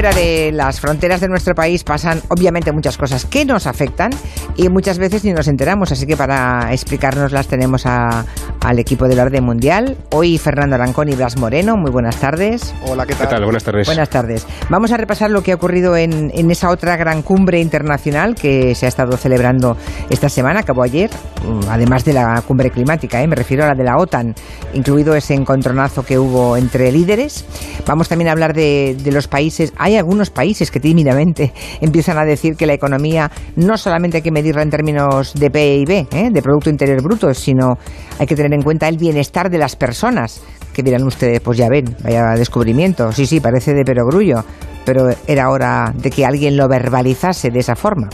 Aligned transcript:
Fuera 0.00 0.16
de 0.16 0.50
las 0.50 0.80
fronteras 0.80 1.20
de 1.20 1.28
nuestro 1.28 1.54
país 1.54 1.84
pasan 1.84 2.22
obviamente 2.28 2.72
muchas 2.72 2.96
cosas 2.96 3.26
que 3.26 3.44
nos 3.44 3.66
afectan 3.66 4.10
y 4.56 4.70
muchas 4.70 4.96
veces 4.96 5.24
ni 5.24 5.32
nos 5.34 5.46
enteramos, 5.46 5.92
así 5.92 6.06
que 6.06 6.16
para 6.16 6.72
explicárnoslas 6.72 7.48
tenemos 7.48 7.84
al 7.84 8.78
equipo 8.78 9.06
del 9.08 9.20
orden 9.20 9.44
mundial. 9.44 9.98
Hoy 10.10 10.38
Fernando 10.38 10.76
Arancón 10.76 11.10
y 11.10 11.16
Blas 11.16 11.36
Moreno, 11.36 11.76
muy 11.76 11.90
buenas 11.90 12.16
tardes. 12.16 12.74
Hola, 12.86 13.04
¿qué 13.04 13.14
tal? 13.14 13.28
¿Qué 13.28 13.34
tal? 13.34 13.44
Buenas 13.44 13.62
tardes. 13.62 13.86
Buenas 13.86 14.08
tardes. 14.08 14.46
Vamos 14.70 14.90
a 14.90 14.96
repasar 14.96 15.30
lo 15.30 15.42
que 15.42 15.52
ha 15.52 15.56
ocurrido 15.56 15.94
en, 15.94 16.30
en 16.34 16.50
esa 16.50 16.70
otra 16.70 16.96
gran 16.96 17.20
cumbre 17.20 17.60
internacional 17.60 18.36
que 18.36 18.74
se 18.74 18.86
ha 18.86 18.88
estado 18.88 19.18
celebrando 19.18 19.76
esta 20.08 20.30
semana, 20.30 20.60
acabó 20.60 20.82
ayer, 20.82 21.10
mm, 21.44 21.68
además 21.68 22.06
de 22.06 22.14
la 22.14 22.42
cumbre 22.46 22.70
climática, 22.70 23.22
¿eh? 23.22 23.26
me 23.26 23.36
refiero 23.36 23.64
a 23.64 23.66
la 23.66 23.74
de 23.74 23.84
la 23.84 23.98
OTAN, 23.98 24.34
incluido 24.72 25.14
ese 25.14 25.34
encontronazo 25.34 26.04
que 26.04 26.18
hubo 26.18 26.56
entre 26.56 26.90
líderes. 26.90 27.44
Vamos 27.86 28.08
también 28.08 28.28
a 28.28 28.32
hablar 28.32 28.54
de, 28.54 28.96
de 28.98 29.12
los 29.12 29.28
países, 29.28 29.74
hay 29.76 29.89
algunos 29.98 30.30
países 30.30 30.70
que 30.70 30.80
tímidamente 30.80 31.52
empiezan 31.80 32.18
a 32.18 32.24
decir 32.24 32.56
que 32.56 32.66
la 32.66 32.74
economía 32.74 33.30
no 33.56 33.76
solamente 33.76 34.18
hay 34.18 34.22
que 34.22 34.30
medirla 34.30 34.62
en 34.62 34.70
términos 34.70 35.34
de 35.34 35.50
PIB, 35.50 35.90
¿eh? 36.10 36.28
de 36.30 36.42
Producto 36.42 36.70
Interior 36.70 37.02
Bruto, 37.02 37.32
sino 37.34 37.78
hay 38.18 38.26
que 38.26 38.36
tener 38.36 38.52
en 38.52 38.62
cuenta 38.62 38.88
el 38.88 38.96
bienestar 38.96 39.50
de 39.50 39.58
las 39.58 39.76
personas. 39.76 40.42
Que 40.72 40.84
dirán 40.84 41.02
ustedes, 41.02 41.40
pues 41.40 41.58
ya 41.58 41.68
ven, 41.68 41.96
vaya 42.04 42.34
descubrimiento. 42.36 43.10
Sí, 43.12 43.26
sí, 43.26 43.40
parece 43.40 43.74
de 43.74 43.84
perogrullo, 43.84 44.44
pero 44.84 45.08
era 45.26 45.50
hora 45.50 45.92
de 45.96 46.10
que 46.10 46.24
alguien 46.24 46.56
lo 46.56 46.68
verbalizase 46.68 47.50
de 47.50 47.58
esa 47.58 47.74
forma. 47.74 48.08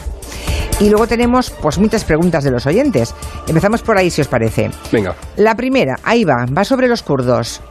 Y 0.81 0.91
luego 0.91 1.07
tenemos 1.07 1.51
pues 1.51 1.79
muchas 1.79 2.05
preguntas 2.05 2.45
de 2.45 2.51
los 2.51 2.67
oyentes. 2.67 3.15
Empezamos 3.47 3.83
por 3.83 3.97
ahí 3.97 4.11
si 4.11 4.21
os 4.21 4.29
parece. 4.29 4.71
Venga. 4.93 5.15
La 5.37 5.55
primera, 5.55 5.99
ahí 6.03 6.25
va, 6.25 6.47
va 6.47 6.65
sobre 6.65 6.89
los 6.89 7.03
kurdos. 7.03 7.63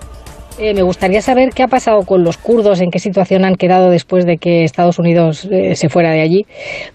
Eh, 0.58 0.74
me 0.74 0.84
gustaría 0.84 1.22
saber 1.22 1.50
qué 1.50 1.64
ha 1.64 1.68
pasado 1.68 2.04
con 2.04 2.24
los 2.24 2.38
kurdos, 2.38 2.80
en 2.80 2.90
qué 2.90 3.00
situación 3.00 3.44
han 3.44 3.56
quedado 3.56 3.90
después 3.90 4.26
de 4.26 4.38
que 4.38 4.64
Estados 4.64 5.00
Unidos 5.00 5.46
eh, 5.52 5.76
se 5.76 5.90
fuera 5.90 6.12
de 6.12 6.22
allí. 6.22 6.46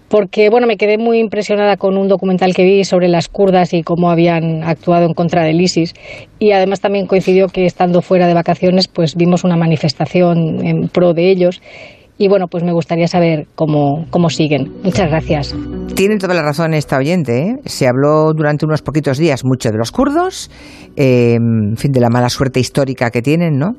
Porque, 0.09 0.49
bueno, 0.49 0.65
me 0.65 0.77
quedé 0.77 0.97
muy 0.97 1.19
impresionada 1.19 1.77
con 1.77 1.95
un 1.95 2.07
documental 2.07 2.55
que 2.55 2.63
vi 2.63 2.83
sobre 2.83 3.07
las 3.07 3.29
kurdas 3.29 3.73
y 3.73 3.83
cómo 3.83 4.09
habían 4.09 4.63
actuado 4.63 5.05
en 5.05 5.13
contra 5.13 5.43
del 5.43 5.61
ISIS. 5.61 5.93
Y 6.39 6.53
además 6.53 6.81
también 6.81 7.05
coincidió 7.05 7.47
que 7.47 7.65
estando 7.65 8.01
fuera 8.01 8.25
de 8.25 8.33
vacaciones, 8.33 8.87
pues 8.87 9.15
vimos 9.15 9.43
una 9.43 9.57
manifestación 9.57 10.65
en 10.65 10.87
pro 10.87 11.13
de 11.13 11.29
ellos. 11.29 11.61
Y 12.17 12.27
bueno, 12.27 12.47
pues 12.47 12.63
me 12.63 12.73
gustaría 12.73 13.07
saber 13.07 13.45
cómo, 13.53 14.05
cómo 14.09 14.29
siguen. 14.29 14.71
Muchas 14.83 15.07
gracias. 15.07 15.55
Tiene 15.95 16.17
toda 16.17 16.33
la 16.33 16.41
razón 16.41 16.73
esta 16.73 16.97
oyente. 16.97 17.39
¿eh? 17.41 17.55
Se 17.65 17.87
habló 17.87 18.33
durante 18.33 18.65
unos 18.65 18.81
poquitos 18.81 19.17
días 19.17 19.43
mucho 19.43 19.69
de 19.69 19.77
los 19.77 19.91
kurdos, 19.91 20.49
eh, 20.95 21.35
en 21.35 21.75
fin, 21.77 21.91
de 21.91 21.99
la 21.99 22.09
mala 22.09 22.29
suerte 22.29 22.59
histórica 22.59 23.11
que 23.11 23.21
tienen, 23.21 23.57
¿no? 23.57 23.75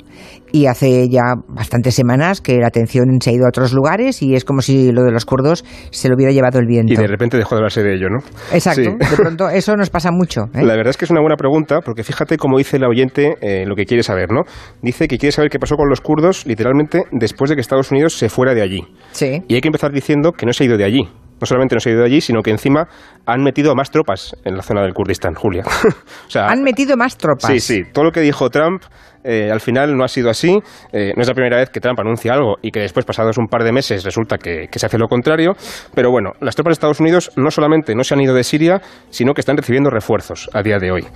Y 0.52 0.66
hace 0.66 1.08
ya 1.08 1.34
bastantes 1.48 1.94
semanas 1.94 2.40
que 2.40 2.58
la 2.58 2.68
atención 2.68 3.06
se 3.20 3.30
ha 3.30 3.32
ido 3.32 3.46
a 3.46 3.48
otros 3.48 3.72
lugares 3.72 4.22
y 4.22 4.34
es 4.34 4.44
como 4.44 4.60
si 4.60 4.92
lo 4.92 5.02
de 5.02 5.10
los 5.10 5.24
kurdos 5.24 5.64
se 5.90 6.08
lo 6.08 6.14
hubiera 6.14 6.32
llevado 6.32 6.58
el 6.58 6.66
viento. 6.66 6.92
Y 6.92 6.96
de 6.96 7.06
repente 7.06 7.38
dejó 7.38 7.54
de 7.54 7.60
hablarse 7.60 7.82
de 7.82 7.94
ello, 7.94 8.08
¿no? 8.10 8.18
Exacto. 8.52 8.82
Sí. 8.82 9.10
De 9.10 9.16
pronto 9.16 9.48
eso 9.48 9.74
nos 9.76 9.88
pasa 9.88 10.10
mucho. 10.12 10.42
¿eh? 10.54 10.62
La 10.62 10.76
verdad 10.76 10.90
es 10.90 10.98
que 10.98 11.06
es 11.06 11.10
una 11.10 11.20
buena 11.20 11.36
pregunta, 11.36 11.80
porque 11.80 12.04
fíjate 12.04 12.36
cómo 12.36 12.58
dice 12.58 12.78
la 12.78 12.88
oyente 12.88 13.36
eh, 13.40 13.64
lo 13.66 13.74
que 13.74 13.86
quiere 13.86 14.02
saber, 14.02 14.30
¿no? 14.30 14.42
Dice 14.82 15.08
que 15.08 15.16
quiere 15.16 15.32
saber 15.32 15.50
qué 15.50 15.58
pasó 15.58 15.76
con 15.76 15.88
los 15.88 16.02
kurdos, 16.02 16.46
literalmente, 16.46 17.04
después 17.10 17.48
de 17.48 17.56
que 17.56 17.62
Estados 17.62 17.90
Unidos 17.90 18.18
se 18.18 18.28
fuera 18.28 18.54
de 18.54 18.60
allí. 18.60 18.84
Sí. 19.12 19.42
Y 19.48 19.54
hay 19.54 19.60
que 19.62 19.68
empezar 19.68 19.92
diciendo 19.92 20.32
que 20.32 20.44
no 20.44 20.52
se 20.52 20.64
ha 20.64 20.66
ido 20.66 20.76
de 20.76 20.84
allí. 20.84 21.08
No 21.42 21.46
solamente 21.46 21.74
no 21.74 21.80
se 21.80 21.90
ha 21.90 21.92
ido 21.92 22.02
de 22.02 22.06
allí, 22.06 22.20
sino 22.20 22.40
que 22.40 22.52
encima 22.52 22.86
han 23.26 23.42
metido 23.42 23.74
más 23.74 23.90
tropas 23.90 24.36
en 24.44 24.54
la 24.54 24.62
zona 24.62 24.82
del 24.82 24.94
Kurdistán, 24.94 25.34
Julia. 25.34 25.64
o 26.26 26.30
sea, 26.30 26.46
Han 26.46 26.62
metido 26.62 26.96
más 26.96 27.16
tropas. 27.16 27.50
Sí, 27.50 27.58
sí. 27.58 27.82
Todo 27.92 28.04
lo 28.04 28.12
que 28.12 28.20
dijo 28.20 28.48
Trump 28.48 28.84
eh, 29.24 29.50
al 29.50 29.60
final 29.60 29.96
no 29.96 30.04
ha 30.04 30.08
sido 30.08 30.30
así. 30.30 30.58
Eh, 30.92 31.12
no 31.16 31.22
es 31.22 31.28
la 31.28 31.34
primera 31.34 31.56
vez 31.56 31.70
que 31.70 31.80
Trump 31.80 31.98
anuncia 32.00 32.32
algo 32.32 32.56
y 32.62 32.70
que 32.70 32.80
después, 32.80 33.04
pasados 33.04 33.38
un 33.38 33.46
par 33.46 33.64
de 33.64 33.72
meses, 33.72 34.04
resulta 34.04 34.38
que, 34.38 34.68
se 34.72 34.86
hace 34.86 34.98
lo 34.98 35.08
contrario. 35.08 35.52
Pero 35.94 36.10
bueno, 36.10 36.32
las 36.40 36.54
tropas 36.54 36.70
de 36.70 36.74
Estados 36.74 37.00
Unidos 37.00 37.30
no 37.36 37.50
solamente 37.50 37.94
no 37.94 38.04
se 38.04 38.14
han 38.14 38.20
ido 38.20 38.34
de 38.34 38.44
Siria, 38.44 38.80
sino 39.10 39.34
que 39.34 39.40
están 39.40 39.56
recibiendo 39.56 39.90
refuerzos 39.90 40.50
a 40.52 40.62
día 40.62 40.78
de 40.78 40.90
hoy. 40.90 41.06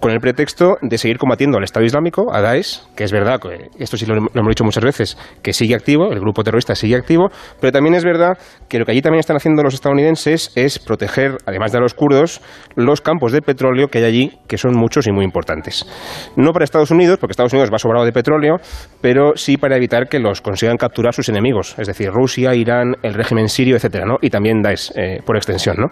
Con 0.00 0.10
el 0.10 0.20
pretexto 0.20 0.76
de 0.82 0.98
seguir 0.98 1.18
combatiendo 1.18 1.56
al 1.56 1.64
Estado 1.64 1.86
Islámico, 1.86 2.32
a 2.32 2.40
Daesh, 2.40 2.82
que 2.94 3.04
es 3.04 3.12
verdad, 3.12 3.40
esto 3.78 3.96
sí 3.96 4.06
lo, 4.06 4.14
lo 4.14 4.28
hemos 4.34 4.50
dicho 4.50 4.64
muchas 4.64 4.84
veces, 4.84 5.18
que 5.42 5.52
sigue 5.52 5.74
activo, 5.74 6.12
el 6.12 6.20
grupo 6.20 6.42
terrorista 6.42 6.74
sigue 6.74 6.96
activo, 6.96 7.28
pero 7.60 7.72
también 7.72 7.94
es 7.94 8.04
verdad 8.04 8.38
que 8.68 8.78
lo 8.78 8.84
que 8.84 8.92
allí 8.92 9.02
también 9.02 9.20
están 9.20 9.36
haciendo 9.36 9.62
los 9.62 9.74
estadounidenses 9.74 10.52
es 10.54 10.78
proteger, 10.78 11.38
además 11.46 11.72
de 11.72 11.78
a 11.78 11.80
los 11.80 11.94
kurdos, 11.94 12.40
los 12.76 13.00
campos 13.00 13.32
de 13.32 13.42
petróleo 13.42 13.88
que 13.88 13.98
hay 13.98 14.04
allí, 14.04 14.38
que 14.46 14.58
son 14.58 14.74
muchos 14.74 15.06
y 15.06 15.12
muy 15.12 15.24
importantes. 15.24 15.86
No 16.36 16.52
para 16.52 16.64
Estados 16.64 16.90
Unidos, 16.90 17.18
porque 17.18 17.32
Estados 17.32 17.53
Unidos 17.54 17.70
va 17.72 17.78
sobrado 17.78 18.04
de 18.04 18.12
petróleo, 18.12 18.56
pero 19.00 19.32
sí 19.36 19.56
para 19.56 19.76
evitar 19.76 20.08
que 20.08 20.18
los 20.18 20.40
consigan 20.40 20.76
capturar 20.76 21.14
sus 21.14 21.28
enemigos, 21.28 21.74
es 21.78 21.86
decir, 21.86 22.10
Rusia, 22.10 22.54
Irán, 22.54 22.94
el 23.02 23.14
régimen 23.14 23.48
sirio, 23.48 23.76
etcétera, 23.76 24.04
¿no? 24.04 24.16
Y 24.20 24.30
también 24.30 24.62
Daesh, 24.62 24.92
eh, 24.96 25.20
por 25.24 25.36
extensión, 25.36 25.76
¿no? 25.78 25.88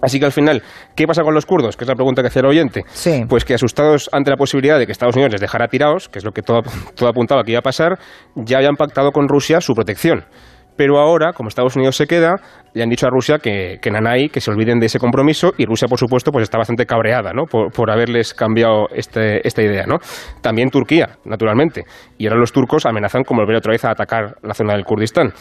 Así 0.00 0.18
que 0.18 0.26
al 0.26 0.32
final, 0.32 0.62
¿qué 0.96 1.06
pasa 1.06 1.22
con 1.22 1.34
los 1.34 1.46
kurdos? 1.46 1.76
Que 1.76 1.84
es 1.84 1.88
la 1.88 1.94
pregunta 1.94 2.22
que 2.22 2.28
hacía 2.28 2.40
el 2.40 2.46
oyente. 2.46 2.82
Sí. 2.92 3.24
Pues 3.28 3.44
que 3.44 3.54
asustados 3.54 4.08
ante 4.12 4.30
la 4.30 4.36
posibilidad 4.36 4.78
de 4.78 4.86
que 4.86 4.92
Estados 4.92 5.14
Unidos 5.14 5.32
les 5.32 5.40
dejara 5.40 5.68
tirados, 5.68 6.08
que 6.08 6.18
es 6.18 6.24
lo 6.24 6.32
que 6.32 6.42
todo, 6.42 6.62
todo 6.96 7.08
apuntaba 7.08 7.44
que 7.44 7.52
iba 7.52 7.60
a 7.60 7.62
pasar, 7.62 7.98
ya 8.34 8.58
habían 8.58 8.74
pactado 8.74 9.12
con 9.12 9.28
Rusia 9.28 9.60
su 9.60 9.74
protección. 9.74 10.24
Pero 10.76 10.98
ahora, 10.98 11.32
como 11.32 11.48
Estados 11.48 11.76
Unidos 11.76 11.96
se 11.96 12.06
queda, 12.06 12.36
le 12.74 12.82
han 12.82 12.88
dicho 12.88 13.06
a 13.06 13.10
Rusia 13.10 13.38
que, 13.38 13.78
que 13.80 13.90
Nanay, 13.90 14.28
que 14.28 14.40
se 14.40 14.50
olviden 14.50 14.78
de 14.78 14.86
ese 14.86 14.98
compromiso, 14.98 15.52
y 15.58 15.66
Rusia, 15.66 15.88
por 15.88 15.98
supuesto, 15.98 16.30
pues 16.32 16.44
está 16.44 16.58
bastante 16.58 16.86
cabreada, 16.86 17.32
¿no? 17.32 17.44
Por, 17.44 17.70
por 17.72 17.90
haberles 17.90 18.34
cambiado 18.34 18.88
este, 18.94 19.46
esta 19.46 19.62
idea, 19.62 19.84
¿no? 19.86 19.96
También 20.40 20.70
Turquía, 20.70 21.18
naturalmente. 21.24 21.84
Y 22.18 22.26
ahora 22.26 22.40
los 22.40 22.52
turcos 22.52 22.86
amenazan 22.86 23.24
con 23.24 23.36
volver 23.36 23.56
otra 23.56 23.72
vez 23.72 23.84
a 23.84 23.90
atacar 23.90 24.36
la 24.42 24.54
zona 24.54 24.74
del 24.74 24.84
Kurdistán. 24.84 25.32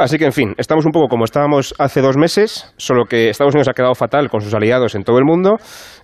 Así 0.00 0.16
que, 0.18 0.24
en 0.24 0.32
fin, 0.32 0.54
estamos 0.56 0.86
un 0.86 0.92
poco 0.92 1.08
como 1.08 1.24
estábamos 1.24 1.74
hace 1.78 2.00
dos 2.00 2.16
meses, 2.16 2.72
solo 2.78 3.04
que 3.04 3.28
Estados 3.28 3.54
Unidos 3.54 3.68
ha 3.68 3.72
quedado 3.74 3.94
fatal 3.94 4.30
con 4.30 4.40
sus 4.40 4.54
aliados 4.54 4.94
en 4.94 5.04
todo 5.04 5.18
el 5.18 5.24
mundo. 5.24 5.56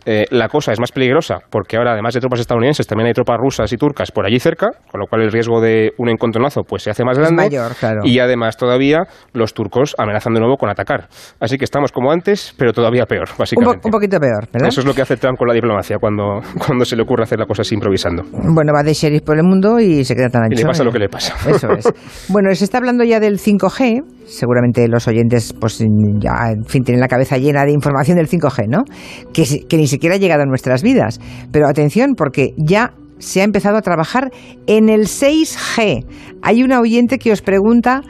Eh, 0.05 0.27
la 0.31 0.49
cosa 0.49 0.71
es 0.73 0.79
más 0.79 0.93
peligrosa 0.93 1.39
porque 1.51 1.77
ahora, 1.77 1.93
además 1.93 2.15
de 2.15 2.21
tropas 2.21 2.39
estadounidenses, 2.41 2.87
también 2.87 3.09
hay 3.09 3.12
tropas 3.15 3.39
rusas 3.39 3.73
y 3.73 3.77
turcas 3.77 4.12
por 4.12 4.25
allí 4.27 4.39
cerca, 4.39 4.69
con 4.91 5.01
lo 5.01 5.07
cual 5.07 5.23
el 5.23 5.33
riesgo 5.33 5.61
de 5.61 5.93
un 5.99 6.09
encontronazo 6.11 6.62
pues, 6.62 6.83
se 6.84 6.91
hace 6.91 7.05
más 7.05 7.17
Es 7.17 7.23
grande. 7.25 7.43
mayor, 7.45 7.75
claro. 7.75 8.03
Y 8.05 8.19
además, 8.21 8.57
todavía 8.57 9.05
los 9.33 9.55
turcos 9.55 9.95
amenazan 9.99 10.34
de 10.34 10.41
nuevo 10.41 10.57
con 10.59 10.69
atacar. 10.71 11.09
Así 11.41 11.57
que 11.57 11.65
estamos 11.65 11.91
como 11.91 12.13
antes, 12.13 12.55
pero 12.59 12.73
todavía 12.73 13.07
peor, 13.07 13.23
Un, 13.31 13.34
po- 13.34 13.39
básicamente. 13.39 13.81
un 13.89 13.91
poquito 13.91 14.21
peor, 14.21 14.47
¿verdad? 14.53 14.69
Eso 14.69 14.81
es 14.81 14.87
lo 14.87 14.95
que 14.95 15.03
hace 15.03 15.17
Trump 15.17 15.39
con 15.39 15.49
la 15.49 15.55
diplomacia, 15.55 15.97
cuando, 15.99 16.41
cuando 16.65 16.84
se 16.84 16.95
le 16.97 17.03
ocurre 17.03 17.25
hacer 17.25 17.39
la 17.39 17.47
cosa 17.47 17.63
así 17.63 17.75
improvisando. 17.75 18.23
Bueno, 18.31 18.73
va 18.77 18.83
de 18.84 18.93
sheriff 18.93 19.23
por 19.23 19.37
el 19.39 19.43
mundo 19.45 19.81
y 19.81 20.05
se 20.05 20.15
queda 20.15 20.28
tan 20.28 20.43
ancho. 20.45 20.55
Y 20.55 20.59
le 20.63 20.67
pasa 20.67 20.84
lo 20.84 20.93
que 20.93 20.99
le 20.99 21.09
pasa. 21.09 21.34
Eso 21.51 21.69
es. 21.73 21.87
Bueno, 22.28 22.55
se 22.55 22.65
está 22.65 22.78
hablando 22.78 23.03
ya 23.05 23.19
del 23.21 23.39
5G. 23.39 23.86
Seguramente 24.27 24.89
los 24.89 25.07
oyentes, 25.09 25.55
pues 25.59 25.79
ya, 25.79 26.51
en 26.51 26.65
fin, 26.65 26.83
tienen 26.83 27.01
la 27.01 27.09
cabeza 27.09 27.39
llena 27.39 27.65
de 27.65 27.73
información 27.73 28.17
del 28.17 28.29
5G, 28.29 28.67
¿no? 28.69 28.85
Que, 29.33 29.67
que 29.69 29.77
ni 29.77 29.87
siquiera 29.87 30.17
ha 30.17 30.19
llegado 30.19 30.43
a 30.43 30.47
nuestras 30.47 30.83
vidas. 30.83 31.21
Pero 31.53 31.69
atención, 31.69 32.15
porque 32.17 32.55
ya 32.57 32.93
se 33.19 33.41
ha 33.41 33.45
empezado 33.45 33.77
a 33.77 33.83
trabajar 33.83 34.31
en 34.67 34.89
el 34.89 35.07
6G. 35.07 36.05
Hay 36.43 36.63
una 36.63 36.81
oyente 36.81 37.19
que 37.19 37.33
os 37.33 37.43
pregunta, 37.43 38.03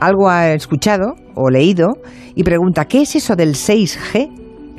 algo 0.00 0.28
ha 0.28 0.52
escuchado 0.52 1.14
o 1.34 1.50
leído, 1.50 1.98
y 2.34 2.44
pregunta, 2.44 2.86
¿qué 2.86 3.02
es 3.02 3.16
eso 3.16 3.36
del 3.36 3.54
6G? 3.54 4.30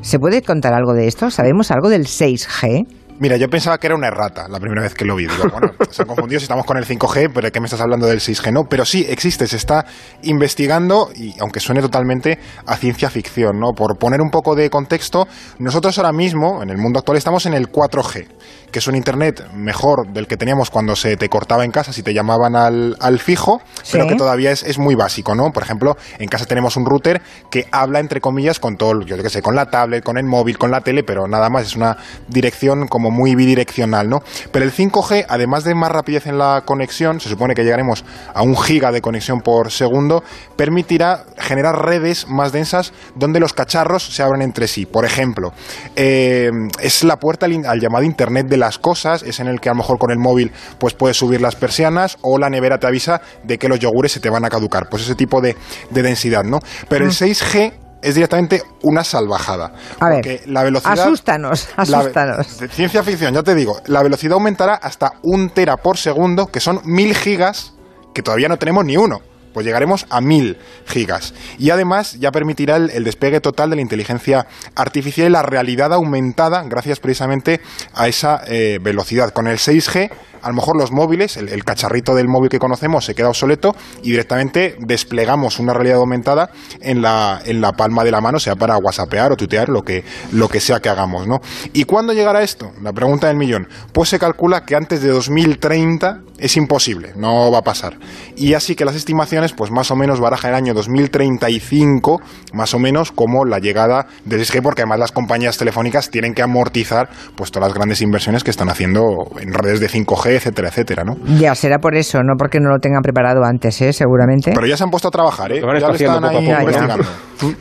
¿Se 0.01 0.19
puede 0.19 0.41
contar 0.41 0.73
algo 0.73 0.93
de 0.93 1.07
esto? 1.07 1.29
¿Sabemos 1.31 1.71
algo 1.71 1.89
del 1.89 2.05
6G? 2.05 2.85
Mira, 3.17 3.37
yo 3.37 3.49
pensaba 3.49 3.77
que 3.77 3.87
era 3.87 3.95
una 3.95 4.07
errata 4.07 4.47
la 4.49 4.59
primera 4.59 4.81
vez 4.81 4.93
que 4.93 5.05
lo 5.05 5.15
vi. 5.15 5.25
Digo, 5.25 5.43
bueno, 5.51 5.71
se 5.89 6.01
han 6.01 6.07
confundido 6.07 6.39
si 6.39 6.43
estamos 6.43 6.65
con 6.65 6.77
el 6.77 6.85
5G, 6.85 7.31
pero 7.33 7.45
¿de 7.47 7.51
qué 7.51 7.61
me 7.61 7.65
estás 7.65 7.79
hablando 7.79 8.07
del 8.07 8.19
6G? 8.19 8.51
No, 8.51 8.63
pero 8.69 8.83
sí 8.83 9.05
existe, 9.07 9.47
se 9.47 9.55
está 9.55 9.85
investigando 10.23 11.09
y 11.15 11.33
aunque 11.39 11.61
suene 11.61 11.81
totalmente 11.81 12.39
a 12.65 12.75
ciencia 12.75 13.09
ficción, 13.09 13.57
¿no? 13.57 13.71
Por 13.71 13.97
poner 13.97 14.19
un 14.19 14.31
poco 14.31 14.53
de 14.53 14.69
contexto, 14.69 15.27
nosotros 15.59 15.97
ahora 15.97 16.11
mismo, 16.11 16.61
en 16.61 16.69
el 16.69 16.77
mundo 16.77 16.99
actual, 16.99 17.17
estamos 17.17 17.45
en 17.45 17.53
el 17.53 17.71
4G, 17.71 18.27
que 18.75 18.79
es 18.79 18.87
un 18.87 18.95
internet 18.97 19.41
mejor 19.53 20.05
del 20.11 20.27
que 20.27 20.35
teníamos 20.35 20.69
cuando 20.69 20.97
se 20.97 21.15
te 21.15 21.29
cortaba 21.29 21.63
en 21.63 21.71
casa 21.71 21.93
si 21.93 22.03
te 22.03 22.13
llamaban 22.13 22.57
al, 22.57 22.97
al 22.99 23.19
fijo, 23.19 23.61
pero 23.89 24.05
que 24.05 24.15
todavía 24.15 24.51
es, 24.51 24.63
es 24.63 24.77
muy 24.77 24.95
básico, 24.95 25.33
¿no? 25.33 25.53
Por 25.53 25.63
ejemplo, 25.63 25.95
en 26.19 26.27
casa 26.27 26.45
tenemos 26.45 26.75
un 26.75 26.85
router 26.85 27.21
que 27.49 27.69
habla, 27.71 28.01
entre 28.01 28.19
comillas, 28.19 28.59
con 28.59 28.75
todo, 28.75 28.99
yo 29.03 29.15
qué 29.15 29.29
sé, 29.29 29.41
con 29.41 29.55
la 29.55 29.67
tablet, 29.67 30.03
con 30.03 30.17
el 30.17 30.25
móvil, 30.25 30.57
con 30.57 30.71
la 30.71 30.81
tele, 30.81 31.05
pero 31.05 31.25
nada 31.25 31.49
más, 31.49 31.67
es 31.67 31.77
una 31.77 31.95
dirección 32.27 32.89
como 32.89 33.11
muy 33.11 33.33
bidireccional, 33.35 34.09
¿no? 34.09 34.21
Pero 34.51 34.65
el 34.65 34.73
5G, 34.73 35.27
además 35.29 35.63
de 35.63 35.73
más 35.73 35.89
rapidez 35.89 36.27
en 36.27 36.37
la 36.37 36.63
conexión, 36.65 37.21
se 37.21 37.29
supone 37.29 37.53
que 37.53 37.63
llegaremos 37.63 38.03
a 38.33 38.41
un 38.41 38.57
giga 38.57 38.91
de 38.91 38.99
conexión 38.99 39.39
por 39.39 39.71
segundo, 39.71 40.21
permitirá 40.57 41.23
generar 41.37 41.85
redes 41.85 42.27
más 42.27 42.51
densas 42.51 42.91
donde 43.15 43.39
los 43.39 43.53
cacharros 43.53 44.03
se 44.03 44.21
abran 44.21 44.41
entre 44.41 44.67
sí. 44.67 44.85
Por 44.85 45.05
ejemplo, 45.05 45.53
eh, 45.95 46.51
es 46.81 47.05
la 47.05 47.15
puerta 47.15 47.45
al, 47.45 47.79
llamado 47.79 48.03
Internet 48.03 48.47
de 48.47 48.64
las 48.65 48.79
cosas, 48.79 49.23
es 49.23 49.39
en 49.39 49.47
el 49.47 49.59
que 49.59 49.69
a 49.69 49.73
lo 49.73 49.77
mejor 49.77 49.97
con 49.97 50.11
el 50.11 50.17
móvil 50.17 50.51
pues 50.79 50.93
puedes 50.93 51.17
subir 51.17 51.41
las 51.41 51.55
persianas 51.55 52.17
o 52.21 52.37
la 52.37 52.49
nevera 52.49 52.79
te 52.79 52.87
avisa 52.87 53.21
de 53.43 53.57
que 53.57 53.67
los 53.67 53.79
yogures 53.79 54.11
se 54.11 54.19
te 54.19 54.29
van 54.29 54.45
a 54.45 54.49
caducar. 54.49 54.89
Pues 54.89 55.03
ese 55.03 55.15
tipo 55.15 55.41
de, 55.41 55.55
de 55.89 56.01
densidad, 56.01 56.43
¿no? 56.43 56.59
Pero 56.89 57.05
el 57.05 57.11
6G 57.11 57.73
es 58.01 58.15
directamente 58.15 58.61
una 58.83 59.03
salvajada. 59.03 59.71
A 59.99 60.09
ver, 60.09 60.15
porque 60.17 60.41
la 60.45 60.63
velocidad... 60.63 60.93
asústanos, 60.93 61.69
asústanos. 61.75 62.47
ciencia 62.71 63.01
ficción, 63.03 63.33
ya 63.33 63.41
te 63.41 63.55
digo, 63.55 63.81
la 63.87 64.03
velocidad 64.03 64.33
aumentará 64.33 64.75
hasta 64.75 65.13
un 65.23 65.49
tera 65.49 65.77
por 65.77 65.97
segundo, 65.97 66.47
que 66.47 66.59
son 66.59 66.81
mil 66.85 67.15
gigas, 67.15 67.73
que 68.13 68.21
todavía 68.21 68.47
no 68.47 68.57
tenemos 68.57 68.85
ni 68.85 68.95
uno. 68.95 69.21
Pues 69.55 69.65
llegaremos 69.65 70.05
a 70.09 70.19
1000 70.19 70.57
gigas. 70.85 71.33
Y 71.57 71.69
además 71.69 72.19
ya 72.19 72.33
permitirá 72.33 72.75
el, 72.75 73.05
despegue 73.05 73.39
total 73.39 73.69
de 73.69 73.77
la 73.77 73.81
inteligencia 73.81 74.47
artificial 74.75 75.27
y 75.27 75.31
la 75.31 75.43
realidad 75.43 75.93
aumentada 75.93 76.61
gracias 76.63 76.99
precisamente 76.99 77.61
a 77.93 78.09
esa 78.09 78.41
eh, 78.47 78.79
velocidad. 78.81 79.31
Con 79.31 79.47
el 79.47 79.57
6G 79.57 80.11
a 80.45 80.49
lo 80.49 80.53
mejor 80.53 80.77
los 80.77 80.91
móviles, 80.91 81.37
el, 81.37 81.63
cacharrito 81.63 82.13
del 82.13 82.27
móvil 82.27 82.51
que 82.51 82.59
conocemos 82.59 83.03
se 83.03 83.15
queda 83.15 83.29
obsoleto 83.29 83.75
y 84.03 84.11
directamente 84.11 84.75
desplegamos 84.77 85.57
una 85.57 85.73
realidad 85.73 85.97
aumentada 85.97 86.51
en 86.81 87.01
la, 87.01 87.41
en 87.43 87.61
la 87.61 87.71
palma 87.71 88.03
de 88.03 88.11
la 88.11 88.21
mano, 88.21 88.37
sea 88.37 88.55
para 88.55 88.77
whatsappear 88.77 89.31
o 89.31 89.37
tuitear, 89.37 89.69
lo 89.69 89.81
que, 89.81 90.03
lo 90.33 90.47
que 90.47 90.59
sea 90.59 90.79
que 90.81 90.89
hagamos, 90.89 91.25
¿no? 91.25 91.39
¿Y 91.73 91.85
cuándo 91.85 92.13
llegará 92.13 92.43
esto? 92.43 92.71
La 92.83 92.93
pregunta 92.93 93.25
del 93.25 93.37
millón. 93.37 93.67
Pues 93.91 94.09
se 94.09 94.19
calcula 94.19 94.65
que 94.65 94.75
antes 94.75 95.01
de 95.01 95.09
2030 95.09 96.21
es 96.37 96.57
imposible, 96.57 97.13
no 97.15 97.51
va 97.51 97.59
a 97.59 97.63
pasar. 97.63 97.97
Y 98.35 98.53
así 98.53 98.75
que 98.75 98.85
las 98.85 98.95
estimaciones, 98.95 99.53
pues 99.53 99.71
más 99.71 99.89
o 99.89 99.95
menos 99.95 100.19
barajan 100.19 100.51
el 100.51 100.55
año 100.55 100.73
2035, 100.75 102.21
más 102.53 102.73
o 102.75 102.79
menos 102.79 103.11
como 103.11 103.45
la 103.45 103.57
llegada 103.57 104.07
del 104.25 104.41
6G, 104.41 104.61
porque 104.61 104.81
además 104.83 104.99
las 104.99 105.11
compañías 105.11 105.57
telefónicas 105.57 106.11
tienen 106.11 106.35
que 106.35 106.43
amortizar 106.43 107.09
pues 107.35 107.51
todas 107.51 107.69
las 107.69 107.75
grandes 107.75 108.01
inversiones 108.01 108.43
que 108.43 108.51
están 108.51 108.69
haciendo 108.69 109.31
en 109.39 109.53
redes 109.53 109.79
de 109.79 109.89
5G, 109.89 110.34
etcétera, 110.37 110.69
etcétera, 110.69 111.03
¿no? 111.03 111.15
Ya, 111.37 111.55
será 111.55 111.79
por 111.79 111.95
eso, 111.95 112.23
no 112.23 112.35
porque 112.37 112.59
no 112.59 112.69
lo 112.69 112.79
tengan 112.79 113.01
preparado 113.01 113.43
antes, 113.43 113.81
¿eh? 113.81 113.93
Seguramente. 113.93 114.51
Pero 114.53 114.67
ya 114.67 114.77
se 114.77 114.83
han 114.83 114.89
puesto 114.89 115.07
a 115.07 115.11
trabajar, 115.11 115.51
¿eh? 115.51 115.61
Ya 115.61 115.89
están 115.89 116.23
ahí 116.25 116.47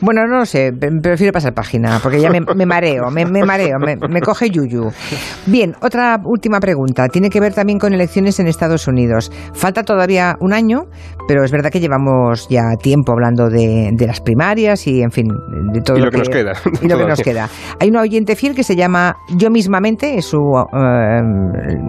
Bueno, 0.00 0.26
no 0.26 0.38
lo 0.38 0.46
sé, 0.46 0.72
prefiero 1.02 1.32
pasar 1.32 1.52
página, 1.54 1.98
porque 2.02 2.20
ya 2.20 2.30
me, 2.30 2.66
mareo, 2.66 3.10
me, 3.10 3.24
mareo, 3.24 3.78
me, 3.78 4.20
coge 4.20 4.50
yuyu. 4.50 4.90
Bien, 5.46 5.74
otra 5.80 6.18
última 6.24 6.60
pregunta. 6.60 7.08
Tiene 7.08 7.30
que 7.30 7.40
ver 7.40 7.54
también 7.54 7.78
con 7.78 7.92
elecciones 7.92 8.38
en 8.40 8.46
Estados 8.46 8.86
Unidos. 8.88 9.30
Falta 9.52 9.82
todavía 9.82 10.36
un 10.40 10.52
año, 10.52 10.84
pero 11.28 11.44
es 11.44 11.50
verdad 11.50 11.70
que 11.70 11.80
llevamos 11.80 12.48
ya 12.48 12.62
tiempo 12.80 13.12
hablando 13.12 13.48
de, 13.48 13.92
las 14.06 14.20
primarias 14.20 14.86
y, 14.86 15.02
en 15.02 15.10
fin, 15.10 15.26
de 15.72 15.80
todo 15.80 15.98
lo, 15.98 16.10
que, 16.10 16.18
nos 16.18 16.28
queda. 16.28 16.52
Y 16.82 16.88
lo 16.88 16.98
que 16.98 17.06
nos 17.06 17.20
queda. 17.20 17.48
Hay 17.80 17.88
un 17.88 17.96
oyente 17.96 18.36
fiel 18.36 18.54
que 18.54 18.62
se 18.62 18.76
llama 18.76 19.16
Yo 19.36 19.50
mismamente, 19.50 20.18
es 20.18 20.26
su, 20.26 20.38
eh, 20.38 21.22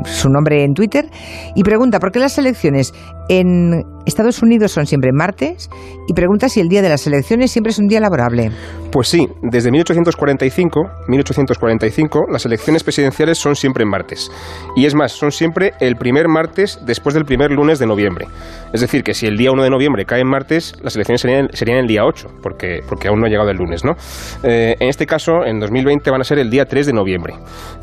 su 0.05 0.29
nombre 0.29 0.63
en 0.63 0.73
Twitter, 0.75 1.09
y 1.55 1.63
pregunta 1.63 1.99
por 1.99 2.11
qué 2.11 2.19
las 2.19 2.37
elecciones 2.37 2.93
en 3.29 3.83
Estados 4.05 4.41
Unidos 4.41 4.71
son 4.71 4.85
siempre 4.85 5.11
martes 5.13 5.69
y 6.07 6.13
pregunta 6.13 6.49
si 6.49 6.59
el 6.59 6.67
día 6.67 6.81
de 6.81 6.89
las 6.89 7.05
elecciones 7.07 7.51
siempre 7.51 7.71
es 7.71 7.79
un 7.79 7.87
día 7.87 7.99
laborable. 7.99 8.51
Pues 8.91 9.07
sí, 9.07 9.27
desde 9.41 9.71
1845, 9.71 10.81
1845 11.07 12.25
las 12.31 12.45
elecciones 12.45 12.83
presidenciales 12.83 13.37
son 13.37 13.55
siempre 13.55 13.83
en 13.83 13.89
martes. 13.89 14.31
Y 14.75 14.85
es 14.85 14.95
más, 14.95 15.11
son 15.11 15.31
siempre 15.31 15.73
el 15.79 15.95
primer 15.95 16.27
martes 16.27 16.79
después 16.85 17.13
del 17.13 17.25
primer 17.25 17.51
lunes 17.51 17.79
de 17.79 17.87
noviembre. 17.87 18.27
Es 18.71 18.81
decir, 18.81 19.03
que 19.03 19.13
si 19.13 19.25
el 19.25 19.37
día 19.37 19.51
1 19.51 19.63
de 19.63 19.69
noviembre 19.69 20.05
cae 20.05 20.21
en 20.21 20.27
martes, 20.27 20.75
las 20.81 20.95
elecciones 20.95 21.21
serían, 21.21 21.77
el 21.77 21.87
día 21.87 22.05
8, 22.05 22.27
porque, 22.41 22.81
porque 22.87 23.07
aún 23.07 23.19
no 23.19 23.25
ha 23.25 23.29
llegado 23.29 23.49
el 23.49 23.57
lunes, 23.57 23.83
¿no? 23.83 23.93
Eh, 24.43 24.75
en 24.79 24.87
este 24.87 25.05
caso, 25.05 25.45
en 25.45 25.59
2020 25.59 26.09
van 26.11 26.21
a 26.21 26.23
ser 26.23 26.39
el 26.39 26.49
día 26.49 26.65
3 26.65 26.85
de 26.85 26.93
noviembre. 26.93 27.33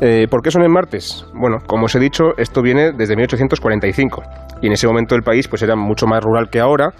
Eh, 0.01 0.27
¿Por 0.29 0.41
qué 0.41 0.51
son 0.51 0.63
en 0.63 0.71
martes? 0.71 1.25
Bueno, 1.33 1.57
como 1.67 1.85
os 1.85 1.95
he 1.95 1.99
dicho, 1.99 2.35
esto 2.37 2.61
viene 2.61 2.91
desde 2.91 3.15
1845. 3.15 4.23
Y 4.63 4.67
en 4.67 4.73
ese 4.73 4.87
momento 4.87 5.13
el 5.15 5.21
país 5.21 5.47
pues 5.47 5.61
era 5.61 5.75
mucho 5.75 6.07
más 6.07 6.23
rural 6.23 6.49
que 6.49 6.59
ahora 6.59 6.93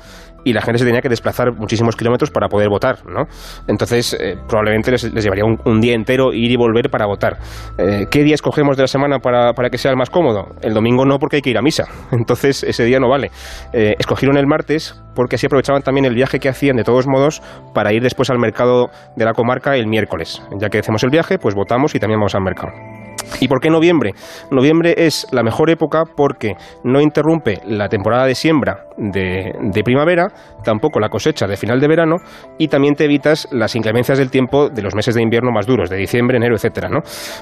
y 0.43 0.53
la 0.53 0.61
gente 0.61 0.79
se 0.79 0.85
tenía 0.85 1.01
que 1.01 1.09
desplazar 1.09 1.53
muchísimos 1.53 1.95
kilómetros 1.95 2.29
para 2.29 2.47
poder 2.47 2.69
votar, 2.69 3.05
¿no? 3.05 3.25
Entonces, 3.67 4.15
eh, 4.19 4.35
probablemente 4.47 4.91
les, 4.91 5.11
llevaría 5.13 5.45
un, 5.45 5.79
día 5.79 5.93
entero 5.93 6.33
ir 6.33 6.51
y 6.51 6.55
volver 6.55 6.89
para 6.89 7.05
votar. 7.05 7.37
Eh, 7.77 8.07
¿Qué 8.11 8.23
día 8.23 8.35
escogemos 8.35 8.77
de 8.77 8.83
la 8.83 8.87
semana 8.87 9.19
para, 9.19 9.53
para, 9.53 9.69
que 9.69 9.77
sea 9.77 9.91
el 9.91 9.97
más 9.97 10.09
cómodo? 10.09 10.55
El 10.61 10.73
domingo 10.73 11.05
no, 11.05 11.17
porque 11.17 11.37
hay 11.37 11.41
que 11.41 11.49
ir 11.49 11.57
a 11.57 11.61
misa. 11.61 11.85
Entonces, 12.11 12.63
ese 12.63 12.83
día 12.83 12.99
no 12.99 13.09
vale. 13.09 13.31
Eh, 13.71 13.95
escogieron 13.97 14.37
el 14.37 14.47
martes 14.47 15.01
porque 15.15 15.35
así 15.35 15.45
aprovechaban 15.45 15.81
también 15.81 16.05
el 16.05 16.15
viaje 16.15 16.39
que 16.39 16.49
hacían, 16.49 16.75
de 16.75 16.83
todos 16.83 17.07
modos, 17.07 17.41
para 17.73 17.93
ir 17.93 18.01
después 18.01 18.29
al 18.29 18.39
mercado 18.39 18.89
de 19.15 19.25
la 19.25 19.33
comarca 19.33 19.77
el 19.77 19.87
miércoles. 19.87 20.41
Ya 20.59 20.69
que 20.69 20.79
hacemos 20.79 21.03
el 21.03 21.09
viaje, 21.09 21.37
pues 21.37 21.55
votamos 21.55 21.95
y 21.95 21.99
también 21.99 22.19
vamos 22.19 22.35
al 22.35 22.43
mercado. 22.43 22.92
¿Y 23.39 23.47
por 23.47 23.59
qué 23.59 23.69
noviembre? 23.69 24.13
Noviembre 24.51 24.93
es 24.97 25.27
la 25.31 25.43
mejor 25.43 25.69
época 25.69 26.03
porque 26.15 26.55
no 26.83 27.01
interrumpe 27.01 27.59
la 27.65 27.89
temporada 27.89 28.25
de 28.25 28.35
siembra 28.35 28.85
de, 28.97 29.81
primavera, 29.83 30.27
tampoco 30.63 30.99
la 30.99 31.09
cosecha 31.09 31.47
de 31.47 31.57
final 31.57 31.79
de 31.79 31.87
verano 31.87 32.17
y 32.57 32.67
también 32.67 32.95
te 32.95 33.05
evitas 33.05 33.47
las 33.51 33.75
inclemencias 33.75 34.17
del 34.17 34.29
tiempo 34.29 34.69
de 34.69 34.81
los 34.81 34.95
meses 34.95 35.15
de 35.15 35.21
invierno 35.21 35.51
más 35.51 35.65
duros, 35.65 35.89
de 35.89 35.97
diciembre, 35.97 36.37
enero, 36.37 36.55
etcétera, 36.55 36.89
¿no? 36.89 36.99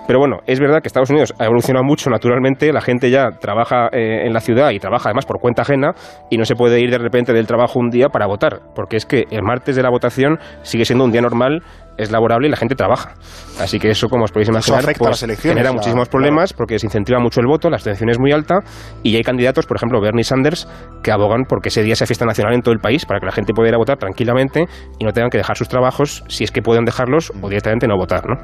Pero 0.08 0.20
bueno, 0.20 0.40
es 0.48 0.60
verdad 0.60 0.82
que 0.82 0.88
Estados 0.88 1.10
Unidos 1.10 1.34
ha 1.40 1.46
evolucionado 1.46 1.84
mucho 1.84 2.10
naturalmente, 2.10 2.72
la 2.72 2.82
gente 2.82 3.10
ya 3.10 3.32
trabaja 3.40 3.90
eh, 3.92 4.26
en 4.26 4.34
la 4.34 4.40
ciudad 4.40 4.72
y 4.72 4.80
trabaja 4.80 5.10
además 5.10 5.26
por 5.26 5.40
cuenta 5.40 5.64
ajena 5.64 5.92
y 6.30 6.38
no 6.38 6.46
se 6.46 6.56
puede 6.56 6.80
ir 6.80 6.90
de 6.90 6.98
repente 6.98 7.34
del 7.34 7.48
trabajo 7.48 7.80
un 7.80 7.90
día 7.90 8.10
para 8.10 8.28
votar, 8.28 8.60
porque 8.74 8.98
es 8.98 9.06
que 9.06 9.26
el 9.30 9.44
martes 9.44 9.76
de 9.76 9.84
la 9.84 9.90
votación 9.90 10.40
sigue 10.62 10.86
siendo 10.86 11.06
un 11.06 11.12
día 11.12 11.22
normal 11.22 11.62
es 12.04 12.12
laborable 12.12 12.48
y 12.48 12.52
la 12.52 12.58
gente 12.58 12.76
trabaja. 12.76 13.14
Así 13.60 13.80
que 13.80 13.90
eso, 13.90 14.08
como 14.08 14.26
os 14.26 14.32
podéis 14.32 14.50
imaginar, 14.50 14.86
pues, 14.98 15.26
genera 15.40 15.72
muchísimos 15.72 16.10
problemas 16.10 16.54
porque 16.54 16.80
se 16.80 16.88
incentiva 16.88 17.20
mucho 17.20 17.42
el 17.42 17.48
voto, 17.48 17.70
la 17.70 17.76
abstención 17.76 18.10
es 18.10 18.20
muy 18.20 18.32
alta 18.32 18.60
y 19.04 19.16
hay 19.16 19.24
candidatos, 19.24 19.66
por 19.66 19.78
ejemplo, 19.78 20.02
Bernie 20.02 20.24
Sanders, 20.24 20.68
que 21.04 21.12
abogan 21.12 21.44
porque 21.48 21.70
ese 21.70 21.84
día 21.84 21.96
sea 21.96 22.08
fiesta 22.08 22.26
nacional 22.26 22.54
en 22.54 22.62
todo 22.62 22.74
el 22.74 22.80
país 22.80 23.06
para 23.06 23.20
que 23.20 23.26
la 23.26 23.32
gente 23.32 23.54
pueda 23.54 23.70
ir 23.70 23.76
a 23.76 23.78
votar 23.78 23.98
tranquilamente 23.98 24.66
y 25.00 25.06
no 25.06 25.12
tengan 25.12 25.30
que 25.30 25.38
dejar 25.38 25.58
sus 25.58 25.68
trabajos, 25.68 26.24
si 26.28 26.44
es 26.44 26.52
que 26.52 26.62
pueden 26.62 26.86
dejarlos, 26.86 27.32
o 27.42 27.50
directamente 27.50 27.88
no 27.88 27.98
votar, 27.98 28.24
¿no? 28.28 28.36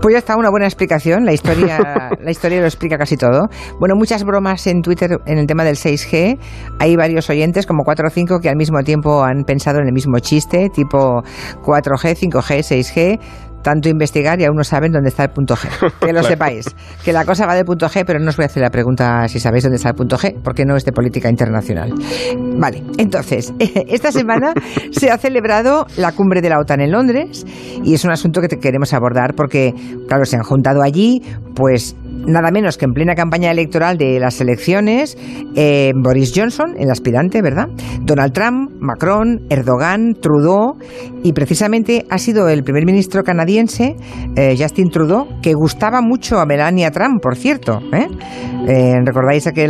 Pues 0.00 0.14
ya 0.14 0.18
está, 0.18 0.36
una 0.36 0.50
buena 0.50 0.66
explicación. 0.66 1.24
La 1.24 1.32
historia, 1.32 1.78
la 2.20 2.30
historia 2.30 2.60
lo 2.60 2.66
explica 2.66 2.96
casi 2.96 3.16
todo. 3.16 3.48
Bueno, 3.78 3.96
muchas 3.96 4.24
bromas 4.24 4.66
en 4.66 4.80
Twitter 4.82 5.10
en 5.26 5.38
el 5.38 5.46
tema 5.46 5.64
del 5.64 5.76
6G. 5.76 6.38
Hay 6.78 6.96
varios 6.96 7.28
oyentes, 7.28 7.66
como 7.66 7.84
4 7.84 8.06
o 8.06 8.10
5, 8.10 8.38
que 8.40 8.48
al 8.48 8.56
mismo 8.56 8.82
tiempo 8.82 9.22
han 9.22 9.44
pensado 9.44 9.78
en 9.80 9.86
el 9.86 9.92
mismo 9.92 10.18
chiste, 10.18 10.68
tipo 10.70 11.22
4G, 11.62 12.16
5G, 12.16 12.62
6G 12.80 13.18
tanto 13.62 13.88
investigar 13.88 14.40
y 14.40 14.44
aún 14.44 14.56
no 14.56 14.64
saben 14.64 14.92
dónde 14.92 15.08
está 15.08 15.24
el 15.24 15.30
punto 15.30 15.54
G. 15.54 15.68
Que 16.00 16.12
lo 16.12 16.22
sepáis. 16.22 16.66
Que 17.04 17.12
la 17.12 17.24
cosa 17.24 17.46
va 17.46 17.54
de 17.54 17.64
punto 17.64 17.86
G, 17.88 18.04
pero 18.06 18.18
no 18.18 18.30
os 18.30 18.36
voy 18.36 18.44
a 18.44 18.46
hacer 18.46 18.62
la 18.62 18.70
pregunta 18.70 19.28
si 19.28 19.38
sabéis 19.38 19.64
dónde 19.64 19.76
está 19.76 19.90
el 19.90 19.94
punto 19.94 20.16
G, 20.16 20.36
porque 20.42 20.64
no 20.64 20.76
es 20.76 20.84
de 20.84 20.92
política 20.92 21.28
internacional. 21.28 21.92
Vale, 22.58 22.82
entonces, 22.98 23.52
esta 23.58 24.12
semana 24.12 24.54
se 24.92 25.10
ha 25.10 25.18
celebrado 25.18 25.86
la 25.96 26.12
cumbre 26.12 26.40
de 26.40 26.48
la 26.48 26.58
OTAN 26.58 26.80
en 26.80 26.92
Londres 26.92 27.44
y 27.84 27.94
es 27.94 28.04
un 28.04 28.10
asunto 28.10 28.40
que 28.40 28.48
queremos 28.48 28.92
abordar 28.92 29.34
porque, 29.34 29.74
claro, 30.08 30.24
se 30.24 30.36
han 30.36 30.42
juntado 30.42 30.82
allí, 30.82 31.22
pues 31.54 31.96
nada 32.26 32.50
menos 32.50 32.78
que 32.78 32.84
en 32.84 32.92
plena 32.92 33.14
campaña 33.14 33.50
electoral 33.50 33.96
de 33.96 34.18
las 34.20 34.40
elecciones, 34.40 35.16
eh, 35.54 35.92
Boris 35.96 36.32
Johnson, 36.34 36.74
el 36.78 36.90
aspirante, 36.90 37.42
¿verdad? 37.42 37.68
Donald 38.02 38.32
Trump, 38.32 38.70
Macron, 38.80 39.46
Erdogan, 39.50 40.14
Trudeau, 40.14 40.76
y 41.22 41.32
precisamente 41.32 42.06
ha 42.10 42.18
sido 42.18 42.48
el 42.48 42.62
primer 42.62 42.84
ministro 42.84 43.22
canadiense, 43.22 43.96
eh, 44.36 44.56
Justin 44.58 44.90
Trudeau, 44.90 45.26
que 45.42 45.52
gustaba 45.54 46.00
mucho 46.00 46.38
a 46.38 46.46
Melania 46.46 46.90
Trump, 46.90 47.22
por 47.22 47.36
cierto. 47.36 47.80
¿eh? 47.92 48.06
Recordáis 49.04 49.50
que 49.54 49.66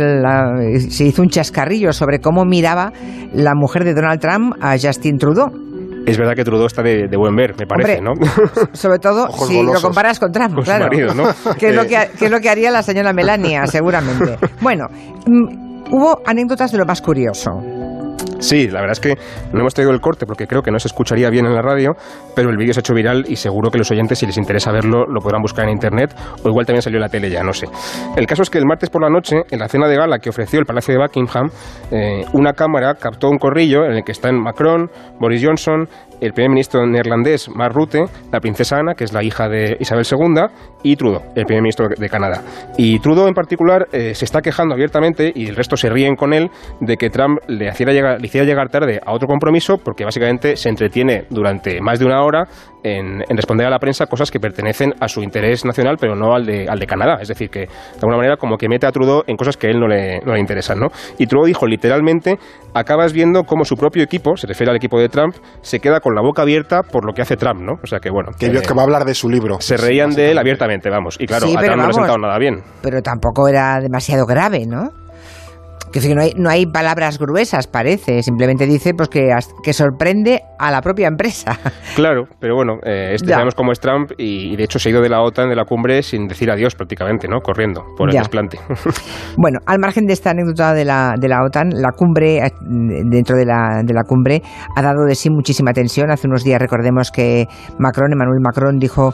se 0.89 1.05
hizo 1.05 1.21
un 1.21 1.29
chascarrillo 1.29 1.93
sobre 1.93 2.19
cómo 2.19 2.45
miraba 2.45 2.91
la 3.33 3.55
mujer 3.55 3.83
de 3.83 3.93
Donald 3.93 4.19
Trump 4.19 4.55
a 4.61 4.77
Justin 4.77 5.17
Trudeau. 5.17 5.70
Es 6.11 6.17
verdad 6.17 6.33
que 6.35 6.43
Trudeau 6.43 6.67
está 6.67 6.83
de, 6.83 7.07
buen 7.15 7.35
ver, 7.35 7.55
me 7.57 7.65
parece, 7.65 8.01
¿no? 8.01 8.13
Sobre 8.73 8.99
todo 8.99 9.27
si 9.47 9.61
lo 9.63 9.79
comparas 9.81 10.19
con 10.19 10.31
Trump, 10.31 10.59
claro. 10.63 10.89
¿no? 11.15 11.23
que, 11.59 11.69
es 11.69 11.75
lo 11.75 11.83
que, 11.83 12.09
que 12.17 12.25
es 12.25 12.31
lo 12.31 12.39
que 12.39 12.49
haría 12.49 12.71
la 12.71 12.83
señora 12.83 13.13
Melania, 13.13 13.65
seguramente. 13.67 14.37
Bueno, 14.61 14.85
mm, 15.25 15.91
hubo 15.91 16.21
anécdotas 16.25 16.71
de 16.71 16.77
lo 16.77 16.85
más 16.85 17.01
curioso. 17.01 17.51
Sí, 18.41 18.67
la 18.67 18.81
verdad 18.81 18.93
es 18.93 18.99
que 18.99 19.13
no 19.53 19.59
hemos 19.59 19.75
traído 19.75 19.93
el 19.93 20.01
corte 20.01 20.25
porque 20.25 20.47
creo 20.47 20.63
que 20.63 20.71
no 20.71 20.79
se 20.79 20.87
escucharía 20.87 21.29
bien 21.29 21.45
en 21.45 21.53
la 21.53 21.61
radio, 21.61 21.91
pero 22.35 22.49
el 22.49 22.57
vídeo 22.57 22.73
se 22.73 22.79
ha 22.79 22.81
hecho 22.81 22.95
viral 22.95 23.23
y 23.27 23.35
seguro 23.35 23.69
que 23.69 23.77
los 23.77 23.91
oyentes, 23.91 24.17
si 24.17 24.25
les 24.25 24.35
interesa 24.35 24.71
verlo, 24.71 25.05
lo 25.05 25.21
podrán 25.21 25.43
buscar 25.43 25.65
en 25.65 25.71
internet 25.71 26.15
o 26.43 26.49
igual 26.49 26.65
también 26.65 26.81
salió 26.81 26.97
en 26.97 27.01
la 27.01 27.09
tele 27.09 27.29
ya, 27.29 27.43
no 27.43 27.53
sé. 27.53 27.67
El 28.17 28.25
caso 28.25 28.41
es 28.41 28.49
que 28.49 28.57
el 28.57 28.65
martes 28.65 28.89
por 28.89 29.03
la 29.03 29.09
noche, 29.09 29.43
en 29.49 29.59
la 29.59 29.67
cena 29.67 29.87
de 29.87 29.95
gala 29.95 30.17
que 30.17 30.29
ofreció 30.29 30.59
el 30.59 30.65
Palacio 30.65 30.95
de 30.95 30.99
Buckingham, 30.99 31.49
eh, 31.91 32.25
una 32.33 32.53
cámara 32.53 32.95
captó 32.95 33.29
un 33.29 33.37
corrillo 33.37 33.85
en 33.85 33.91
el 33.93 34.03
que 34.03 34.11
están 34.11 34.41
Macron, 34.41 34.89
Boris 35.19 35.45
Johnson, 35.45 35.87
el 36.21 36.33
primer 36.33 36.51
ministro 36.51 36.85
neerlandés 36.85 37.49
Mark 37.49 37.73
Rutte, 37.73 38.05
la 38.31 38.39
princesa 38.39 38.77
Ana, 38.77 38.93
que 38.93 39.03
es 39.03 39.11
la 39.11 39.23
hija 39.23 39.49
de 39.49 39.75
Isabel 39.79 40.05
II, 40.09 40.43
y 40.83 40.95
Trudeau, 40.95 41.23
el 41.35 41.45
primer 41.45 41.63
ministro 41.63 41.87
de 41.89 42.09
Canadá. 42.09 42.41
Y 42.77 42.99
Trudeau 42.99 43.27
en 43.27 43.33
particular 43.33 43.87
eh, 43.91 44.13
se 44.13 44.25
está 44.25 44.41
quejando 44.41 44.75
abiertamente, 44.75 45.31
y 45.33 45.47
el 45.47 45.55
resto 45.55 45.75
se 45.75 45.89
ríen 45.89 46.15
con 46.15 46.33
él, 46.33 46.49
de 46.79 46.95
que 46.95 47.09
Trump 47.09 47.39
le, 47.47 47.69
hiciera 47.69 47.91
llegar, 47.91 48.21
le 48.21 48.27
hiciera 48.31 48.47
llegar 48.47 48.69
tarde 48.69 48.99
a 49.05 49.13
otro 49.13 49.27
compromiso, 49.27 49.77
porque 49.77 50.05
básicamente 50.05 50.55
se 50.55 50.69
entretiene 50.69 51.25
durante 51.29 51.81
más 51.81 51.99
de 51.99 52.05
una 52.05 52.23
hora 52.23 52.47
en, 52.83 53.19
responder 53.29 53.67
a 53.67 53.69
la 53.69 53.77
prensa 53.77 54.05
cosas 54.05 54.31
que 54.31 54.39
pertenecen 54.39 54.93
a 54.99 55.07
su 55.07 55.21
interés 55.21 55.65
nacional, 55.65 55.97
pero 55.99 56.15
no 56.15 56.33
al 56.33 56.45
de, 56.45 56.67
al 56.67 56.79
de 56.79 56.87
Canadá. 56.87 57.17
Es 57.21 57.27
decir, 57.27 57.49
que 57.49 57.59
de 57.59 57.67
alguna 57.95 58.17
manera 58.17 58.37
como 58.37 58.57
que 58.57 58.69
mete 58.69 58.87
a 58.87 58.91
Trudeau 58.91 59.23
en 59.27 59.35
cosas 59.35 59.57
que 59.57 59.67
a 59.67 59.69
él 59.69 59.79
no 59.79 59.87
le, 59.87 60.21
no 60.21 60.33
le 60.33 60.39
interesan. 60.39 60.79
¿no? 60.79 60.87
Y 61.17 61.27
Trudeau 61.27 61.45
dijo 61.45 61.67
literalmente, 61.67 62.39
acabas 62.73 63.11
viendo 63.11 63.43
cómo 63.43 63.65
su 63.65 63.75
propio 63.75 64.01
equipo, 64.01 64.37
se 64.37 64.47
refiere 64.47 64.71
al 64.71 64.77
equipo 64.77 64.99
de 64.99 65.09
Trump, 65.09 65.35
se 65.61 65.79
queda 65.79 65.99
con 65.99 66.15
la 66.15 66.21
boca 66.21 66.41
abierta 66.41 66.81
por 66.83 67.05
lo 67.05 67.13
que 67.13 67.21
hace 67.21 67.35
Trump. 67.35 67.61
¿no? 67.61 67.73
O 67.83 67.87
sea 67.87 67.99
que 67.99 68.09
bueno. 68.09 68.31
Que, 68.39 68.49
que 68.49 68.73
va 68.73 68.81
a 68.81 68.85
hablar 68.85 69.03
de 69.03 69.13
su 69.13 69.29
libro. 69.29 69.59
Se 69.59 69.75
reían 69.75 70.11
de 70.11 70.31
él 70.31 70.37
abiertamente, 70.37 70.89
vamos. 70.89 71.17
Y 71.19 71.27
claro, 71.27 71.47
a 71.47 71.61
Trump 71.61 71.77
no 71.77 71.83
le 71.83 71.89
ha 71.89 71.93
sentado 71.93 72.17
nada 72.17 72.37
bien. 72.39 72.63
Pero 72.81 73.01
tampoco 73.01 73.47
era 73.47 73.79
demasiado 73.81 74.25
grave, 74.25 74.65
¿no? 74.65 75.00
Que 75.91 76.15
no 76.15 76.21
hay, 76.21 76.33
no 76.35 76.49
hay 76.49 76.65
palabras 76.65 77.17
gruesas, 77.19 77.67
parece. 77.67 78.23
Simplemente 78.23 78.65
dice 78.65 78.93
pues 78.93 79.09
que, 79.09 79.29
que 79.63 79.73
sorprende 79.73 80.41
a 80.57 80.71
la 80.71 80.81
propia 80.81 81.07
empresa. 81.07 81.57
Claro, 81.95 82.23
pero 82.39 82.55
bueno, 82.55 82.77
eh, 82.83 83.11
este 83.15 83.29
sabemos 83.31 83.53
cómo 83.53 83.73
es 83.73 83.79
Trump 83.79 84.11
y, 84.17 84.55
de 84.55 84.63
hecho 84.63 84.79
se 84.79 84.87
ha 84.87 84.91
ido 84.91 85.01
de 85.01 85.09
la 85.09 85.21
OTAN, 85.21 85.49
de 85.49 85.55
la 85.55 85.65
cumbre, 85.65 86.01
sin 86.03 86.25
decir 86.27 86.49
adiós 86.49 86.73
prácticamente, 86.73 87.27
¿no? 87.27 87.41
Corriendo 87.41 87.83
por 87.97 88.09
el 88.09 88.17
desplante. 88.17 88.57
Bueno, 89.37 89.59
al 89.65 89.79
margen 89.79 90.05
de 90.05 90.13
esta 90.13 90.31
anécdota 90.31 90.73
de 90.73 90.85
la, 90.85 91.15
de 91.19 91.27
la 91.27 91.43
OTAN, 91.43 91.69
la 91.73 91.91
cumbre, 91.95 92.37
eh, 92.37 92.51
dentro 92.61 93.35
de 93.35 93.45
la, 93.45 93.81
de 93.83 93.93
la 93.93 94.03
cumbre, 94.03 94.41
ha 94.75 94.81
dado 94.81 95.05
de 95.05 95.15
sí 95.15 95.29
muchísima 95.29 95.73
tensión. 95.73 96.11
Hace 96.11 96.27
unos 96.27 96.43
días 96.43 96.59
recordemos 96.59 97.11
que 97.11 97.47
Macron, 97.77 98.13
Emmanuel 98.13 98.39
Macron, 98.41 98.77
dijo 98.77 99.11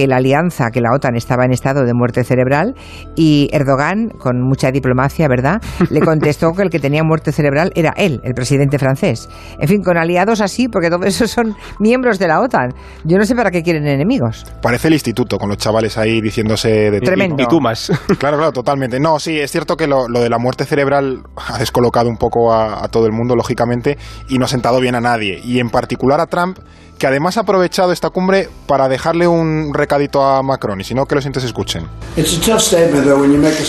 que 0.00 0.06
la 0.06 0.16
alianza, 0.16 0.70
que 0.70 0.80
la 0.80 0.94
OTAN 0.94 1.14
estaba 1.14 1.44
en 1.44 1.52
estado 1.52 1.84
de 1.84 1.92
muerte 1.92 2.24
cerebral 2.24 2.74
y 3.16 3.50
Erdogan, 3.52 4.08
con 4.08 4.40
mucha 4.40 4.70
diplomacia, 4.70 5.28
¿verdad?, 5.28 5.60
le 5.90 6.00
contestó 6.10 6.52
que 6.52 6.62
el 6.62 6.70
que 6.70 6.78
tenía 6.78 7.04
muerte 7.04 7.32
cerebral 7.32 7.70
era 7.74 7.92
él, 7.98 8.18
el 8.24 8.32
presidente 8.32 8.78
francés. 8.78 9.28
En 9.58 9.68
fin, 9.68 9.82
con 9.82 9.98
aliados 9.98 10.40
así, 10.40 10.68
porque 10.68 10.88
todos 10.88 11.04
esos 11.04 11.30
son 11.30 11.54
miembros 11.80 12.18
de 12.18 12.28
la 12.28 12.40
OTAN. 12.40 12.70
Yo 13.04 13.18
no 13.18 13.26
sé 13.26 13.34
para 13.34 13.50
qué 13.50 13.62
quieren 13.62 13.86
enemigos. 13.86 14.46
Parece 14.62 14.88
el 14.88 14.94
instituto, 14.94 15.36
con 15.36 15.50
los 15.50 15.58
chavales 15.58 15.98
ahí 15.98 16.22
diciéndose 16.22 16.90
de 16.90 17.00
Tremendo. 17.02 17.42
Y, 17.42 17.46
tú 17.46 17.60
más. 17.60 17.92
Claro, 18.18 18.38
claro, 18.38 18.52
totalmente. 18.52 18.98
No, 19.00 19.18
sí, 19.18 19.38
es 19.38 19.50
cierto 19.50 19.76
que 19.76 19.86
lo, 19.86 20.06
de 20.06 20.30
la 20.30 20.38
muerte 20.38 20.64
cerebral 20.64 21.22
ha 21.36 21.58
descolocado 21.58 22.08
un 22.08 22.16
poco 22.16 22.54
a 22.54 22.88
todo 22.88 23.04
el 23.04 23.12
mundo, 23.12 23.36
lógicamente, 23.36 23.98
y 24.28 24.38
no 24.38 24.46
ha 24.46 24.48
sentado 24.48 24.80
bien 24.80 24.94
a 24.94 25.00
nadie. 25.00 25.40
Y 25.44 25.58
en 25.58 25.68
particular 25.68 26.20
a 26.20 26.26
Trump, 26.26 26.58
que 27.00 27.06
además 27.06 27.38
ha 27.38 27.40
aprovechado 27.40 27.92
esta 27.92 28.10
cumbre 28.10 28.50
para 28.66 28.86
dejarle 28.86 29.26
un 29.26 29.72
recadito 29.72 30.22
a 30.22 30.42
Macron, 30.42 30.82
y 30.82 30.84
si 30.84 30.94
no, 30.94 31.06
que 31.06 31.14
los 31.14 31.24
sientes 31.24 31.42
escuchen. 31.44 31.86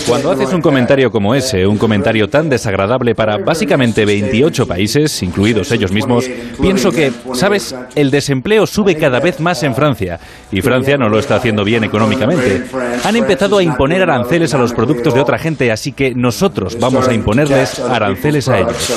Cuando 0.06 0.30
haces 0.32 0.52
un 0.52 0.60
comentario 0.60 1.10
como 1.10 1.34
ese, 1.34 1.66
un 1.66 1.78
comentario 1.78 2.28
tan 2.28 2.50
desagradable 2.50 3.14
para 3.14 3.38
básicamente 3.38 4.04
28 4.04 4.66
países, 4.66 5.22
incluidos 5.22 5.72
ellos 5.72 5.90
mismos, 5.92 6.28
pienso 6.60 6.92
que, 6.92 7.10
¿sabes? 7.32 7.74
El 7.94 8.10
desempleo 8.10 8.66
sube 8.66 8.96
cada 8.96 9.18
vez 9.18 9.40
más 9.40 9.62
en 9.62 9.74
Francia, 9.74 10.20
y 10.50 10.60
Francia 10.60 10.98
no 10.98 11.08
lo 11.08 11.18
está 11.18 11.36
haciendo 11.36 11.64
bien 11.64 11.84
económicamente. 11.84 12.66
Han 13.02 13.16
empezado 13.16 13.56
a 13.56 13.62
imponer 13.62 14.02
aranceles 14.02 14.52
a 14.52 14.58
los 14.58 14.74
productos 14.74 15.14
de 15.14 15.20
otra 15.20 15.38
gente, 15.38 15.72
así 15.72 15.92
que 15.92 16.14
nosotros 16.14 16.78
vamos 16.78 17.08
a 17.08 17.14
imponerles 17.14 17.80
aranceles 17.80 18.50
a 18.50 18.58
ellos 18.58 18.92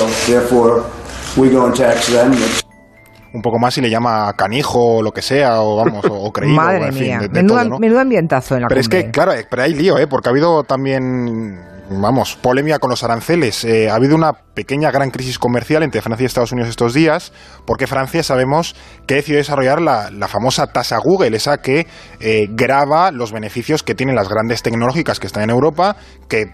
un 3.36 3.42
poco 3.42 3.58
más 3.58 3.76
y 3.78 3.80
le 3.80 3.90
llama 3.90 4.32
canijo 4.34 4.96
o 4.96 5.02
lo 5.02 5.12
que 5.12 5.22
sea, 5.22 5.60
o 5.60 5.76
vamos, 5.76 6.04
o, 6.10 6.32
creído. 6.32 6.56
Madre 6.56 6.90
mía, 6.90 7.20
menudo, 7.30 8.00
ambientazo 8.00 8.56
en 8.56 8.62
la 8.62 8.68
Pero 8.68 8.80
es 8.80 8.88
que, 8.88 9.10
claro, 9.10 9.32
pero 9.48 9.62
hay 9.62 9.74
lío, 9.74 9.98
¿eh? 9.98 10.06
porque 10.06 10.28
ha 10.28 10.32
habido 10.32 10.64
también 10.64 11.76
vamos, 11.90 12.36
polémica 12.36 12.78
con 12.78 12.90
los 12.90 13.04
aranceles. 13.04 13.64
Eh, 13.64 13.90
ha 13.90 13.94
habido 13.94 14.16
una 14.16 14.32
pequeña 14.32 14.90
gran 14.90 15.10
crisis 15.10 15.38
comercial 15.38 15.82
entre 15.82 16.02
Francia 16.02 16.24
y 16.24 16.26
Estados 16.26 16.52
Unidos 16.52 16.70
estos 16.70 16.94
días, 16.94 17.32
porque 17.64 17.86
Francia 17.86 18.22
sabemos 18.22 18.74
que 19.06 19.16
decidió 19.16 19.38
desarrollar 19.38 19.80
la, 19.80 20.28
famosa 20.28 20.66
tasa 20.66 20.98
Google, 20.98 21.36
esa 21.36 21.58
que 21.58 21.86
eh, 22.20 22.48
graba 22.50 23.12
los 23.12 23.32
beneficios 23.32 23.82
que 23.82 23.94
tienen 23.94 24.16
las 24.16 24.28
grandes 24.28 24.62
tecnológicas 24.62 25.20
que 25.20 25.26
están 25.26 25.44
en 25.44 25.50
Europa, 25.50 25.96
que 26.28 26.46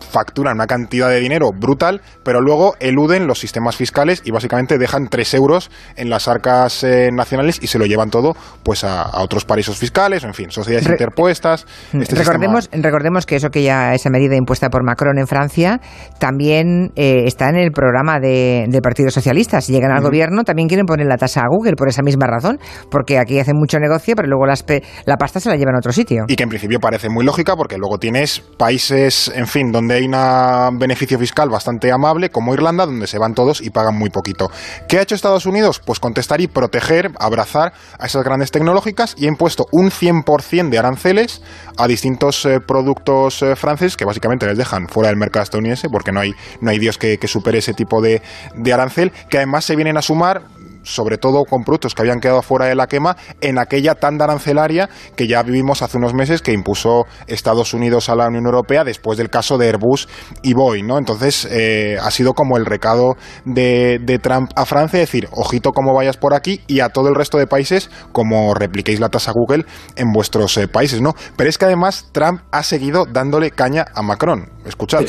facturan 0.00 0.54
una 0.54 0.66
cantidad 0.66 1.08
de 1.08 1.20
dinero 1.20 1.50
brutal, 1.52 2.00
pero 2.22 2.40
luego 2.40 2.74
eluden 2.80 3.26
los 3.26 3.38
sistemas 3.38 3.76
fiscales 3.76 4.22
y 4.24 4.30
básicamente 4.30 4.78
dejan 4.78 5.08
3 5.08 5.34
euros 5.34 5.70
en 5.96 6.10
las 6.10 6.28
arcas 6.28 6.84
eh, 6.84 7.10
nacionales 7.12 7.58
y 7.60 7.66
se 7.66 7.78
lo 7.78 7.86
llevan 7.86 8.10
todo 8.10 8.36
pues 8.62 8.84
a, 8.84 9.10
otros 9.20 9.44
paraísos 9.44 9.78
fiscales, 9.78 10.24
en 10.24 10.34
fin, 10.34 10.50
sociedades 10.50 10.88
interpuestas. 10.88 11.66
Mm, 11.92 12.02
este 12.02 12.14
recordemos, 12.16 12.68
recordemos 12.72 13.26
que 13.26 13.36
eso 13.36 13.48
que 13.50 13.62
ya 13.62 13.94
esa 13.94 14.10
medida 14.10 14.36
impuesta 14.36 14.70
por 14.70 14.84
Macron 14.84 15.18
en 15.18 15.26
Francia 15.26 15.80
también 16.18 16.92
eh, 16.96 17.24
está 17.26 17.48
en 17.48 17.56
el 17.56 17.72
programa 17.72 18.20
de, 18.20 18.66
del 18.68 18.80
Partido 18.80 19.10
Socialista. 19.10 19.60
Si 19.60 19.72
llegan 19.72 19.90
al 19.90 20.02
gobierno 20.02 20.44
también 20.44 20.68
quieren 20.68 20.86
poner 20.86 21.06
la 21.06 21.16
tasa 21.16 21.40
a 21.40 21.48
Google 21.48 21.74
por 21.76 21.88
esa 21.88 22.02
misma 22.02 22.26
razón, 22.26 22.58
porque 22.90 23.18
aquí 23.18 23.38
hacen 23.38 23.56
mucho 23.56 23.78
negocio, 23.78 24.14
pero 24.14 24.28
luego 24.28 24.46
las 24.46 24.64
la 25.04 25.16
pasta 25.16 25.40
se 25.40 25.48
la 25.48 25.56
llevan 25.56 25.74
a 25.74 25.78
otro 25.78 25.92
sitio. 25.92 26.24
Y 26.28 26.36
que 26.36 26.42
en 26.42 26.48
principio 26.48 26.80
parece 26.80 27.08
muy 27.08 27.24
lógica 27.24 27.56
porque 27.56 27.76
luego 27.78 27.98
tienes 27.98 28.40
países, 28.40 29.32
en 29.34 29.46
fin, 29.46 29.72
donde 29.78 29.94
hay 29.94 30.06
un 30.06 30.78
beneficio 30.78 31.18
fiscal 31.20 31.48
bastante 31.48 31.92
amable, 31.92 32.30
como 32.30 32.52
Irlanda, 32.52 32.84
donde 32.84 33.06
se 33.06 33.16
van 33.16 33.34
todos 33.34 33.60
y 33.60 33.70
pagan 33.70 33.96
muy 33.96 34.10
poquito. 34.10 34.50
¿Qué 34.88 34.98
ha 34.98 35.02
hecho 35.02 35.14
Estados 35.14 35.46
Unidos? 35.46 35.80
Pues 35.84 36.00
contestar 36.00 36.40
y 36.40 36.48
proteger, 36.48 37.12
abrazar 37.20 37.72
a 37.96 38.06
esas 38.06 38.24
grandes 38.24 38.50
tecnológicas 38.50 39.14
y 39.16 39.26
ha 39.26 39.28
impuesto 39.28 39.66
un 39.70 39.90
100% 39.90 40.68
de 40.68 40.78
aranceles 40.78 41.42
a 41.76 41.86
distintos 41.86 42.44
eh, 42.44 42.58
productos 42.58 43.40
eh, 43.42 43.54
franceses 43.54 43.96
que 43.96 44.04
básicamente 44.04 44.46
les 44.46 44.58
dejan 44.58 44.88
fuera 44.88 45.10
del 45.10 45.16
mercado 45.16 45.44
estadounidense 45.44 45.88
porque 45.88 46.10
no 46.10 46.20
hay, 46.20 46.32
no 46.60 46.70
hay 46.70 46.80
Dios 46.80 46.98
que, 46.98 47.18
supere 47.28 47.58
ese 47.58 47.74
tipo 47.74 48.00
de, 48.00 48.22
de 48.54 48.72
arancel, 48.72 49.12
que 49.28 49.36
además 49.36 49.64
se 49.64 49.76
vienen 49.76 49.96
a 49.98 50.02
sumar 50.02 50.42
sobre 50.88 51.18
todo 51.18 51.44
con 51.44 51.62
productos 51.64 51.94
que 51.94 52.02
habían 52.02 52.20
quedado 52.20 52.42
fuera 52.42 52.66
de 52.66 52.74
la 52.74 52.86
quema, 52.86 53.16
en 53.40 53.58
aquella 53.58 53.94
tanda 53.94 54.24
arancelaria 54.24 54.88
que 55.16 55.26
ya 55.26 55.42
vivimos 55.42 55.82
hace 55.82 55.98
unos 55.98 56.14
meses 56.14 56.42
que 56.42 56.52
impuso 56.52 57.06
Estados 57.26 57.74
Unidos 57.74 58.08
a 58.08 58.14
la 58.14 58.28
Unión 58.28 58.46
Europea 58.46 58.84
después 58.84 59.18
del 59.18 59.30
caso 59.30 59.58
de 59.58 59.66
Airbus 59.66 60.08
y 60.42 60.54
Boeing, 60.54 60.86
¿no? 60.86 60.98
Entonces 60.98 61.46
eh, 61.50 61.98
ha 62.00 62.10
sido 62.10 62.34
como 62.34 62.56
el 62.56 62.66
recado 62.66 63.16
de, 63.44 64.18
Trump 64.22 64.50
a 64.56 64.64
Francia, 64.64 64.98
decir, 64.98 65.28
ojito 65.32 65.72
como 65.72 65.94
vayas 65.94 66.16
por 66.16 66.34
aquí 66.34 66.60
y 66.66 66.80
a 66.80 66.88
todo 66.88 67.08
el 67.08 67.14
resto 67.14 67.38
de 67.38 67.46
países 67.46 67.90
como 68.12 68.54
repliquéis 68.54 69.00
la 69.00 69.08
tasa 69.08 69.32
Google 69.32 69.64
en 69.96 70.12
vuestros 70.12 70.56
eh, 70.56 70.66
países, 70.66 71.00
¿no? 71.00 71.14
Pero 71.36 71.50
es 71.50 71.58
que 71.58 71.66
además 71.66 72.08
Trump 72.12 72.42
ha 72.50 72.62
seguido 72.62 73.04
dándole 73.06 73.50
caña 73.50 73.84
a 73.94 74.02
Macron. 74.02 74.57
Escuchad. 74.68 75.02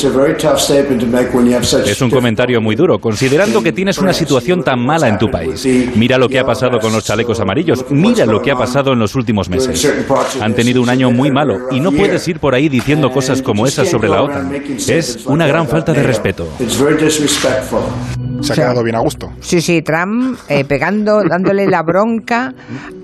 Es 1.86 2.02
un 2.02 2.10
comentario 2.10 2.62
muy 2.62 2.76
duro, 2.76 3.00
considerando 3.00 3.62
que 3.62 3.74
tienes 3.74 3.98
una 3.98 4.14
situación 4.14 4.64
tan 4.64 4.80
mala 4.80 5.10
en 5.10 5.18
tu 5.18 5.30
país. 5.30 5.68
Mira 5.96 6.18
lo 6.18 6.30
que 6.30 6.40
ha 6.40 6.46
pasado 6.46 6.80
con 6.80 6.94
los 6.94 7.04
chalecos 7.04 7.40
amarillos, 7.40 7.86
mira 7.90 8.26
lo 8.26 8.42
que 8.42 8.52
ha 8.52 8.56
pasado 8.56 8.94
en 8.94 9.00
los 9.00 9.16
últimos 9.16 9.50
meses. 9.50 9.92
Han 10.42 10.56
tenido 10.56 10.82
un 10.82 10.90
año 10.90 11.12
muy 11.12 11.32
malo 11.32 11.68
y 11.72 11.80
no 11.80 11.92
puedes 11.92 12.28
ir 12.28 12.40
por 12.40 12.56
ahí 12.56 12.70
diciendo 12.70 13.12
cosas 13.12 13.42
como 13.42 13.68
esas 13.68 13.90
sobre 13.90 14.10
la 14.10 14.24
OTAN. 14.24 14.64
Es 14.88 15.26
una 15.26 15.46
gran 15.46 15.68
falta 15.68 15.94
de 15.94 16.04
respeto 16.04 16.48
se 18.42 18.54
ha 18.54 18.56
quedado 18.56 18.84
bien 18.84 18.96
a 18.96 19.00
gusto. 19.00 19.32
Sí, 19.40 19.62
sí, 19.62 19.82
Trump 19.82 20.38
eh, 20.48 20.66
pegando, 20.66 21.24
dándole 21.30 21.68
la 21.68 21.84
bronca 21.84 22.54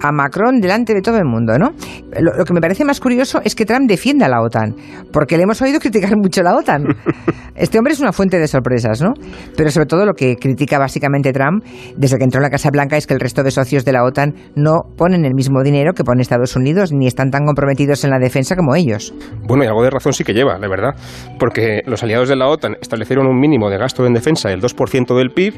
a 0.01 0.11
Macron 0.11 0.59
delante 0.59 0.93
de 0.93 1.01
todo 1.01 1.17
el 1.17 1.25
mundo, 1.25 1.57
¿no? 1.57 1.73
Lo, 2.19 2.45
que 2.45 2.53
me 2.53 2.61
parece 2.61 2.85
más 2.85 2.99
curioso 2.99 3.41
es 3.43 3.55
que 3.55 3.65
Trump 3.65 3.87
defienda 3.89 4.25
a 4.25 4.29
la 4.29 4.41
OTAN, 4.41 4.75
porque 5.11 5.37
le 5.37 5.43
hemos 5.43 5.61
oído 5.61 5.79
criticar 5.79 6.15
mucho 6.17 6.41
a 6.41 6.43
la 6.43 6.55
OTAN. 6.55 6.83
Este 7.55 7.77
hombre 7.77 7.93
es 7.93 8.01
una 8.01 8.11
fuente 8.11 8.37
de 8.37 8.47
sorpresas, 8.47 9.01
¿no? 9.01 9.13
Pero 9.55 9.71
sobre 9.71 9.85
todo 9.85 10.05
lo 10.05 10.13
que 10.13 10.35
critica 10.35 10.77
básicamente 10.77 11.31
Trump 11.31 11.63
desde 11.95 12.17
que 12.17 12.25
entró 12.25 12.39
en 12.39 12.43
la 12.43 12.49
Casa 12.49 12.69
Blanca 12.69 12.97
es 12.97 13.07
que 13.07 13.13
el 13.13 13.21
resto 13.21 13.43
de 13.43 13.51
socios 13.51 13.85
de 13.85 13.93
la 13.93 14.03
OTAN 14.03 14.35
no 14.55 14.81
ponen 14.97 15.23
el 15.23 15.33
mismo 15.33 15.63
dinero 15.63 15.93
que 15.93 16.03
pone 16.03 16.21
Estados 16.21 16.55
Unidos 16.57 16.91
ni 16.91 17.07
están 17.07 17.31
tan 17.31 17.45
comprometidos 17.45 18.03
en 18.03 18.09
la 18.09 18.19
defensa 18.19 18.57
como 18.57 18.75
ellos. 18.75 19.13
Bueno, 19.47 19.63
y 19.63 19.67
algo 19.67 19.83
de 19.83 19.89
razón 19.89 20.11
sí 20.11 20.25
que 20.25 20.33
lleva, 20.33 20.57
la 20.59 20.67
verdad, 20.67 20.95
porque 21.39 21.81
los 21.85 22.03
aliados 22.03 22.27
de 22.27 22.35
la 22.35 22.47
OTAN 22.49 22.75
establecieron 22.81 23.25
un 23.25 23.39
mínimo 23.39 23.69
de 23.69 23.77
gasto 23.77 24.05
en 24.05 24.13
defensa 24.13 24.49
del 24.49 24.61
2% 24.61 25.17
del 25.17 25.29
PIB 25.29 25.53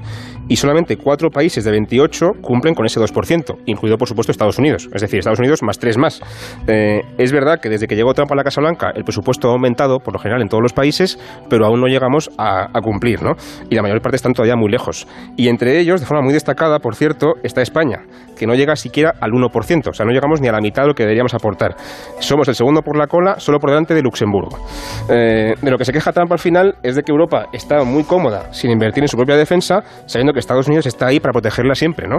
y 0.48 0.56
solamente 0.58 0.98
cuatro 0.98 1.30
países 1.30 1.64
de 1.64 1.72
28 1.72 2.34
cumplen 2.42 2.76
con 2.76 2.86
ese 2.86 3.00
2%, 3.00 3.58
incluido 3.66 3.98
por 3.98 4.08
supuesto 4.08 4.32
Estados 4.32 4.60
Unidos, 4.60 4.88
es 4.94 5.02
decir, 5.02 5.20
Estados 5.20 5.40
Unidos 5.40 5.64
más 5.64 5.80
tres 5.80 5.98
más. 5.98 6.22
Eh, 6.68 7.02
es 7.18 7.32
verdad 7.32 7.60
que 7.60 7.70
desde 7.70 7.88
que 7.88 7.96
llegó 7.96 8.14
Trump 8.14 8.32
a 8.32 8.36
la 8.36 8.44
Casa 8.44 8.62
Blanca 8.62 8.92
el 8.96 9.04
presupuesto 9.04 9.50
ha 9.50 9.54
aumentado 9.54 10.00
por 10.00 10.14
lo 10.14 10.20
general 10.20 10.42
en 10.42 10.50
todos 10.50 10.62
los 10.62 10.74
países, 10.74 11.18
pero 11.50 11.66
aún 11.66 11.82
no 11.82 11.87
llegamos 11.88 12.30
a, 12.38 12.68
cumplir, 12.82 13.22
¿no? 13.22 13.34
Y 13.70 13.76
la 13.76 13.82
mayor 13.82 14.02
parte 14.02 14.16
están 14.16 14.34
todavía 14.34 14.56
muy 14.56 14.72
lejos. 14.72 15.08
Y 15.36 15.50
entre 15.50 15.80
ellos, 15.80 16.00
de 16.00 16.06
forma 16.06 16.24
muy 16.24 16.34
destacada, 16.34 16.80
por 16.80 16.96
cierto, 16.96 17.34
está 17.44 17.62
España, 17.62 18.04
que 18.38 18.48
no 18.48 18.56
llega 18.56 18.76
siquiera 18.76 19.14
al 19.20 19.32
1%, 19.32 19.90
o 19.90 19.94
sea, 19.94 20.06
no 20.06 20.12
llegamos 20.12 20.42
ni 20.42 20.48
a 20.48 20.52
la 20.52 20.60
mitad 20.60 20.84
de 20.84 20.90
lo 20.90 20.94
que 20.94 21.04
deberíamos 21.04 21.34
aportar. 21.34 21.76
Somos 22.20 22.48
el 22.48 22.56
segundo 22.56 22.82
por 22.82 22.98
la 22.98 23.08
cola, 23.08 23.40
solo 23.40 23.60
por 23.60 23.70
delante 23.70 23.94
de 23.94 24.02
Luxemburgo. 24.02 24.58
Eh, 25.10 25.54
de 25.62 25.72
lo 25.72 25.78
que 25.78 25.86
se 25.86 25.94
queja 25.94 26.12
Trump 26.12 26.32
al 26.32 26.40
final 26.40 26.76
es 26.84 26.96
de 26.96 27.04
que 27.04 27.12
Europa 27.12 27.48
está 27.54 27.84
muy 27.84 28.04
cómoda 28.04 28.54
sin 28.54 28.72
invertir 28.72 29.04
en 29.04 29.08
su 29.08 29.18
propia 29.18 29.36
defensa, 29.36 29.84
sabiendo 30.06 30.34
que 30.34 30.40
Estados 30.40 30.68
Unidos 30.68 30.86
está 30.86 31.08
ahí 31.08 31.20
para 31.20 31.34
protegerla 31.34 31.76
siempre, 31.76 32.08
¿no? 32.08 32.18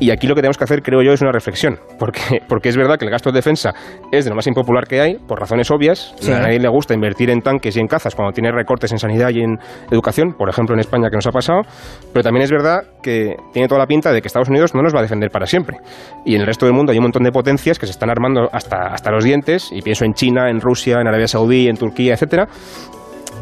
Y 0.00 0.10
aquí 0.10 0.26
lo 0.26 0.34
que 0.34 0.40
tenemos 0.40 0.58
que 0.58 0.64
hacer, 0.64 0.82
creo 0.82 1.02
yo, 1.02 1.12
es 1.12 1.22
una 1.22 1.32
reflexión, 1.32 1.78
porque, 1.98 2.42
porque 2.48 2.68
es 2.68 2.76
verdad 2.76 2.98
que 2.98 3.04
el 3.04 3.10
gasto 3.10 3.30
de 3.30 3.36
defensa 3.36 3.74
es 4.10 4.24
de 4.24 4.30
lo 4.30 4.36
más 4.36 4.46
impopular 4.46 4.86
que 4.86 5.00
hay, 5.00 5.14
por 5.16 5.38
razones 5.38 5.70
obvias. 5.70 6.14
A 6.26 6.40
nadie 6.40 6.58
le 6.58 6.68
gusta 6.68 6.94
invertir 6.94 7.30
en 7.30 7.40
tanques 7.40 7.76
y 7.76 7.80
en 7.80 7.86
cazas 7.86 8.14
cuando 8.14 8.32
tiene 8.32 8.50
recortes 8.50 8.92
en 8.92 8.98
sanidad 8.98 9.30
y 9.30 9.42
en 9.42 9.58
educación, 9.90 10.34
por 10.34 10.48
ejemplo 10.48 10.74
en 10.74 10.80
España 10.80 11.08
que 11.10 11.16
nos 11.16 11.26
ha 11.26 11.32
pasado, 11.32 11.62
pero 12.12 12.22
también 12.22 12.44
es 12.44 12.50
verdad 12.50 12.80
que 13.02 13.36
tiene 13.52 13.68
toda 13.68 13.80
la 13.80 13.86
pinta 13.86 14.12
de 14.12 14.20
que 14.20 14.28
Estados 14.28 14.48
Unidos 14.48 14.74
no 14.74 14.82
nos 14.82 14.94
va 14.94 15.00
a 15.00 15.02
defender 15.02 15.30
para 15.30 15.46
Y 16.24 16.34
en 16.34 16.40
el 16.40 16.46
resto 16.46 16.66
del 16.66 16.74
mundo 16.74 16.92
hay 16.92 16.98
un 16.98 17.04
montón 17.04 17.22
de 17.22 17.32
potencias 17.32 17.78
que 17.78 17.86
se 17.86 17.92
están 17.92 18.10
armando 18.10 18.48
hasta, 18.52 18.86
hasta 18.86 19.10
los 19.10 19.24
dientes, 19.24 19.70
y 19.72 19.82
pienso 19.82 20.04
en 20.04 20.14
China, 20.14 20.50
en 20.50 20.60
Rusia, 20.60 21.00
en 21.00 21.06
Arabia 21.06 21.28
Saudí, 21.28 21.68
en 21.68 21.76
Turquía, 21.76 22.14
etcétera, 22.14 22.48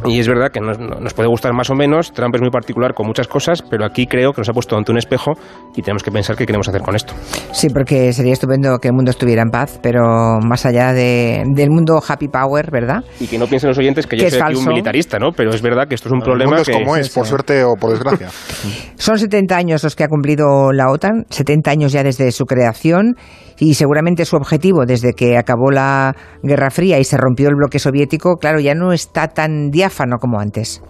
Y 0.07 0.19
es 0.19 0.29
verdad 0.29 0.51
que 0.51 0.61
nos, 0.61 0.79
nos, 0.79 1.15
puede 1.15 1.29
gustar 1.29 1.53
más 1.53 1.69
o 1.71 1.75
menos, 1.75 2.13
Trump 2.13 2.35
es 2.35 2.41
muy 2.41 2.51
particular 2.51 2.95
con 2.95 3.07
muchas 3.07 3.29
cosas, 3.29 3.63
pero 3.63 3.85
aquí 3.85 4.07
creo 4.07 4.33
que 4.33 4.41
nos 4.41 4.49
ha 4.49 4.53
puesto 4.53 4.77
ante 4.77 4.93
un 4.93 4.99
espejo 4.99 5.33
y 5.77 5.83
tenemos 5.83 6.03
que 6.03 6.11
pensar 6.11 6.37
qué 6.37 6.47
queremos 6.47 6.69
hacer 6.69 6.81
con 6.83 6.97
esto. 6.97 7.13
Sí, 7.53 7.69
porque 7.69 8.13
sería 8.13 8.33
estupendo 8.33 8.79
que 8.79 8.89
el 8.89 8.95
mundo 8.95 9.11
estuviera 9.11 9.43
en 9.43 9.51
paz, 9.51 9.79
pero 9.83 10.39
más 10.41 10.65
allá 10.65 10.93
de, 10.93 11.45
del 11.55 11.71
mundo 11.71 12.01
happy 12.07 12.29
power, 12.29 12.71
¿verdad? 12.71 13.05
Y 13.21 13.27
que 13.27 13.39
no 13.39 13.47
piensen 13.47 13.69
los 13.69 13.79
oyentes 13.79 14.07
que, 14.07 14.17
yo 14.17 14.31
soy 14.31 14.41
aquí 14.41 14.55
un 14.55 14.67
militarista, 14.67 15.19
¿no? 15.19 15.33
Pero 15.33 15.51
es 15.51 15.61
verdad 15.61 15.87
que 15.87 15.95
esto 15.95 16.09
es 16.09 16.13
un 16.13 16.21
problema 16.21 16.53
el 16.53 16.57
mundo 16.57 16.65
que... 16.65 16.73
es 16.73 16.79
como 16.79 16.97
es, 16.97 17.11
por 17.11 17.27
suerte 17.27 17.65
o 17.65 17.75
por 17.77 17.91
desgracia. 17.91 18.29
Son 18.97 19.19
70 19.19 19.57
años 19.57 19.85
los 19.85 19.97
que 19.97 20.05
ha 20.05 20.09
cumplido 20.09 20.73
la 20.73 20.91
OTAN, 20.91 21.25
70 21.29 21.71
años 21.71 21.93
ya 21.93 22.03
desde 22.03 22.33
su 22.33 22.45
creación 22.47 23.17
y 23.59 23.75
seguramente 23.75 24.25
su 24.25 24.37
objetivo 24.37 24.87
desde 24.87 25.13
que 25.13 25.37
acabó 25.37 25.71
la 25.71 26.17
Guerra 26.43 26.71
Fría 26.71 26.99
y 26.99 27.05
se 27.05 27.17
rompió 27.19 27.49
el 27.49 27.55
bloque 27.55 27.79
soviético, 27.79 28.37
claro, 28.37 28.59
ya 28.61 28.75
no 28.75 28.93
está 28.93 29.29
tan 29.29 29.71
diáfano 29.71 29.90
como 30.21 30.41
antes. 30.41 30.83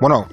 Bueno, 0.00 0.26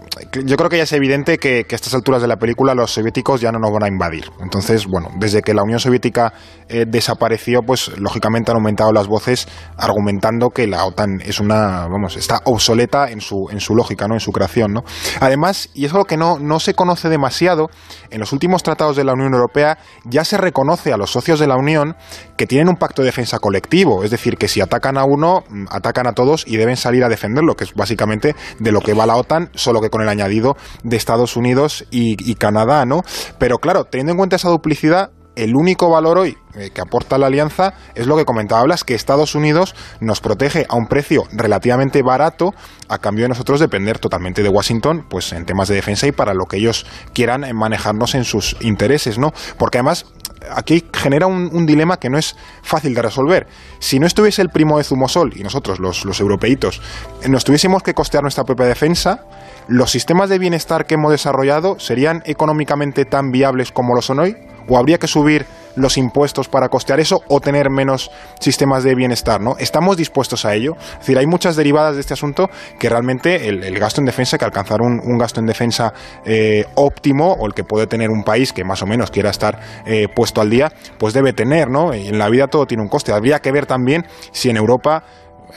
yo 0.45 0.57
creo 0.57 0.69
que 0.69 0.77
ya 0.77 0.83
es 0.83 0.93
evidente 0.93 1.37
que, 1.37 1.65
a 1.69 1.75
estas 1.75 1.93
alturas 1.93 2.21
de 2.21 2.27
la 2.27 2.37
película 2.37 2.73
los 2.73 2.91
soviéticos 2.91 3.41
ya 3.41 3.51
no 3.51 3.59
nos 3.59 3.71
van 3.71 3.83
a 3.83 3.87
invadir. 3.87 4.25
Entonces, 4.41 4.85
bueno, 4.87 5.09
desde 5.19 5.41
que 5.41 5.53
la 5.53 5.63
Unión 5.63 5.79
Soviética 5.79 6.33
eh, 6.67 6.85
desapareció, 6.87 7.61
pues 7.61 7.91
lógicamente 7.97 8.51
han 8.51 8.57
aumentado 8.57 8.91
las 8.91 9.07
voces 9.07 9.47
argumentando 9.77 10.49
que 10.49 10.67
la 10.67 10.85
OTAN 10.85 11.21
es 11.23 11.39
una, 11.39 11.87
vamos, 11.87 12.17
está 12.17 12.41
obsoleta 12.45 13.09
en 13.09 13.21
su, 13.21 13.47
en 13.51 13.59
su 13.59 13.75
lógica, 13.75 14.07
¿no? 14.07 14.15
En 14.15 14.19
su 14.19 14.31
creación, 14.31 14.73
¿no? 14.73 14.81
Además, 15.19 15.69
y 15.73 15.85
es 15.85 15.91
algo 15.91 16.05
que 16.05 16.17
no, 16.17 16.39
no 16.39 16.59
se 16.59 16.73
conoce 16.73 17.09
demasiado, 17.09 17.69
en 18.09 18.19
los 18.19 18.33
últimos 18.33 18.63
tratados 18.63 18.95
de 18.95 19.03
la 19.03 19.13
Unión 19.13 19.33
Europea 19.33 19.77
ya 20.05 20.23
se 20.23 20.37
reconoce 20.37 20.93
a 20.93 20.97
los 20.97 21.11
socios 21.11 21.39
de 21.39 21.47
la 21.47 21.55
Unión 21.55 21.95
que 22.37 22.47
tienen 22.47 22.69
un 22.69 22.75
pacto 22.75 23.01
de 23.01 23.07
defensa 23.07 23.39
colectivo, 23.39 24.03
es 24.03 24.11
decir, 24.11 24.37
que 24.37 24.47
si 24.47 24.61
atacan 24.61 24.97
a 24.97 25.03
uno, 25.05 25.43
atacan 25.69 26.07
a 26.07 26.13
todos 26.13 26.45
y 26.47 26.57
deben 26.57 26.77
salir 26.77 27.03
a 27.03 27.09
defenderlo, 27.09 27.55
que 27.55 27.63
es 27.63 27.73
básicamente 27.73 28.10
de 28.59 28.71
lo 28.71 28.81
que 28.81 28.93
va 28.93 29.05
la 29.05 29.15
OTAN, 29.15 29.49
solo 29.53 29.81
que 29.81 29.89
con 29.89 30.01
el 30.01 30.09
añadido 30.09 30.57
de 30.83 30.97
Estados 30.97 31.35
Unidos 31.37 31.85
y, 31.91 32.35
Canadá, 32.35 32.85
¿no? 32.85 33.03
Pero 33.37 33.59
claro, 33.59 33.85
teniendo 33.85 34.11
en 34.11 34.17
cuenta 34.17 34.35
esa 34.35 34.49
duplicidad, 34.49 35.11
el 35.35 35.55
único 35.55 35.89
valor 35.89 36.17
hoy 36.17 36.37
eh, 36.55 36.71
que 36.73 36.81
aporta 36.81 37.17
la 37.17 37.27
alianza 37.27 37.73
es 37.95 38.05
lo 38.05 38.17
que 38.17 38.25
comentaba 38.25 38.65
que 38.85 38.95
Estados 38.95 39.33
Unidos 39.33 39.75
nos 40.01 40.19
protege 40.19 40.65
a 40.67 40.75
un 40.75 40.87
precio 40.87 41.23
relativamente 41.31 42.01
barato 42.01 42.53
a 42.89 42.97
cambio 42.97 43.23
de 43.23 43.29
nosotros 43.29 43.59
depender 43.59 43.97
totalmente 43.97 44.43
de 44.43 44.49
Washington 44.49 45.05
pues 45.09 45.31
en 45.31 45.45
temas 45.45 45.69
de 45.69 45.75
defensa 45.75 46.07
y 46.07 46.11
para 46.11 46.33
lo 46.33 46.45
que 46.45 46.57
ellos 46.57 46.85
quieran 47.13 47.45
manejarnos 47.55 48.15
en 48.15 48.25
sus 48.25 48.57
intereses, 48.59 49.17
¿no? 49.17 49.31
Porque 49.57 49.77
además 49.77 50.05
aquí 50.50 50.83
genera 50.93 51.27
un, 51.27 51.65
dilema 51.65 51.98
que 51.98 52.10
no 52.10 52.17
es 52.17 52.36
fácil 52.62 52.93
de 52.93 53.01
resolver. 53.01 53.48
Si 53.79 54.00
no 54.00 54.07
estuviese 54.07 54.41
el 54.41 54.50
primo 54.50 54.77
de 54.77 54.83
Zumosol 54.83 55.33
y 55.36 55.43
nosotros, 55.43 55.79
los, 55.79 56.05
los 56.05 56.19
europeitos, 56.19 56.81
nos 57.27 57.43
tuviésemos 57.43 57.83
que 57.83 57.93
costear 57.93 58.24
nuestra 58.24 58.43
propia 58.43 58.65
defensa, 58.65 59.25
¿los 59.67 59.91
sistemas 59.91 60.29
de 60.29 60.39
bienestar 60.39 60.86
que 60.86 60.95
hemos 60.95 61.12
desarrollado 61.12 61.79
serían 61.79 62.24
económicamente 62.25 63.05
tan 63.05 63.31
viables 63.31 63.71
como 63.71 63.95
lo 63.95 64.01
son 64.01 64.19
hoy? 64.19 64.36
¿O 64.67 64.77
habría 64.77 64.97
que 64.97 65.07
subir 65.07 65.45
los 65.75 65.97
impuestos 65.97 66.47
para 66.47 66.69
costear 66.69 66.99
eso 66.99 67.21
o 67.27 67.39
tener 67.39 67.69
menos 67.69 68.11
sistemas 68.39 68.83
de 68.83 68.95
bienestar, 68.95 69.41
¿no? 69.41 69.55
¿Estamos 69.57 69.97
dispuestos 69.97 70.45
a 70.45 70.53
ello? 70.53 70.75
Es 70.93 70.99
decir, 70.99 71.17
hay 71.17 71.27
muchas 71.27 71.55
derivadas 71.55 71.95
de 71.95 72.01
este 72.01 72.13
asunto 72.13 72.49
que 72.79 72.89
realmente 72.89 73.47
el, 73.47 73.79
gasto 73.79 74.01
en 74.01 74.05
defensa, 74.05 74.37
que 74.37 74.45
alcanzar 74.45 74.81
un, 74.81 75.17
gasto 75.17 75.39
en 75.39 75.45
defensa 75.45 75.93
eh, 76.25 76.65
óptimo 76.75 77.33
o 77.33 77.47
el 77.47 77.53
que 77.53 77.63
puede 77.63 77.87
tener 77.87 78.09
un 78.09 78.23
país 78.23 78.53
que 78.53 78.63
más 78.63 78.81
o 78.81 78.85
menos 78.85 79.11
quiera 79.11 79.29
estar 79.29 79.59
eh, 79.85 80.07
puesto 80.13 80.41
al 80.41 80.49
día, 80.49 80.71
pues 80.97 81.13
debe 81.13 81.33
tener, 81.33 81.69
¿no? 81.69 81.93
En 81.93 82.17
la 82.17 82.29
vida 82.29 82.47
todo 82.47 82.65
tiene 82.65 82.83
un 82.83 82.89
coste. 82.89 83.11
Habría 83.11 83.39
que 83.39 83.51
ver 83.51 83.65
también 83.65 84.05
si 84.31 84.49
en 84.49 84.57
Europa 84.57 85.03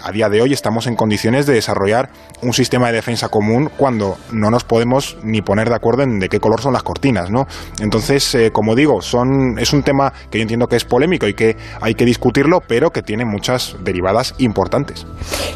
a 0.03 0.13
día 0.13 0.29
de 0.29 0.43
hoy 0.43 0.53
estamos 0.53 0.87
en 0.87 0.97
condiciones 0.97 1.47
de 1.47 1.55
desarrollar 1.55 2.11
un 2.43 2.53
sistema 2.53 2.89
de 2.89 2.95
defensa 2.95 3.29
común 3.29 3.71
cuando 3.77 4.17
no 4.33 4.51
nos 4.51 4.65
podemos 4.65 5.17
ni 5.23 5.43
poner 5.43 5.69
de 5.69 5.77
acuerdo 5.77 6.03
en 6.03 6.19
de 6.19 6.29
qué 6.29 6.41
color 6.41 6.61
son 6.61 6.73
las 6.73 6.83
cortinas, 6.83 7.31
¿no? 7.31 7.47
Entonces, 7.81 8.35
eh, 8.35 8.51
como 8.53 8.75
digo, 8.75 9.01
son, 9.01 9.59
es 9.59 9.73
un 9.73 9.83
tema 9.83 10.13
que 10.31 10.39
yo 10.39 10.43
entiendo 10.43 10.67
que 10.67 10.77
es 10.77 10.85
polémico 10.85 11.29
y 11.29 11.35
que 11.35 11.57
hay 11.81 11.95
que 11.95 12.05
discutirlo, 12.05 12.61
pero 12.67 12.91
que 12.91 13.03
tiene 13.03 13.25
muchas 13.25 13.77
derivadas 13.85 14.35
importantes. 14.39 15.07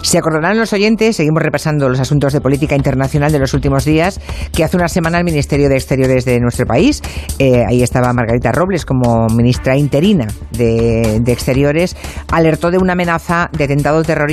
Se 0.02 0.18
acordarán 0.18 0.58
los 0.58 0.72
oyentes, 0.72 1.16
seguimos 1.16 1.42
repasando 1.42 1.88
los 1.88 2.00
asuntos 2.00 2.32
de 2.32 2.40
política 2.40 2.76
internacional 2.76 3.32
de 3.32 3.38
los 3.38 3.54
últimos 3.54 3.84
días, 3.84 4.20
que 4.52 4.64
hace 4.64 4.76
una 4.76 4.88
semana 4.88 5.18
el 5.18 5.24
Ministerio 5.24 5.68
de 5.68 5.76
Exteriores 5.76 6.24
de 6.24 6.40
nuestro 6.40 6.66
país, 6.66 7.02
eh, 7.38 7.64
ahí 7.68 7.82
estaba 7.82 8.12
Margarita 8.12 8.52
Robles 8.52 8.84
como 8.84 9.26
ministra 9.28 9.76
interina 9.76 10.26
de, 10.52 11.20
de 11.20 11.32
Exteriores, 11.32 11.96
alertó 12.30 12.70
de 12.70 12.78
una 12.78 12.92
amenaza 12.92 13.50
de 13.52 13.64
atentado 13.64 14.02
terrorista 14.02 14.27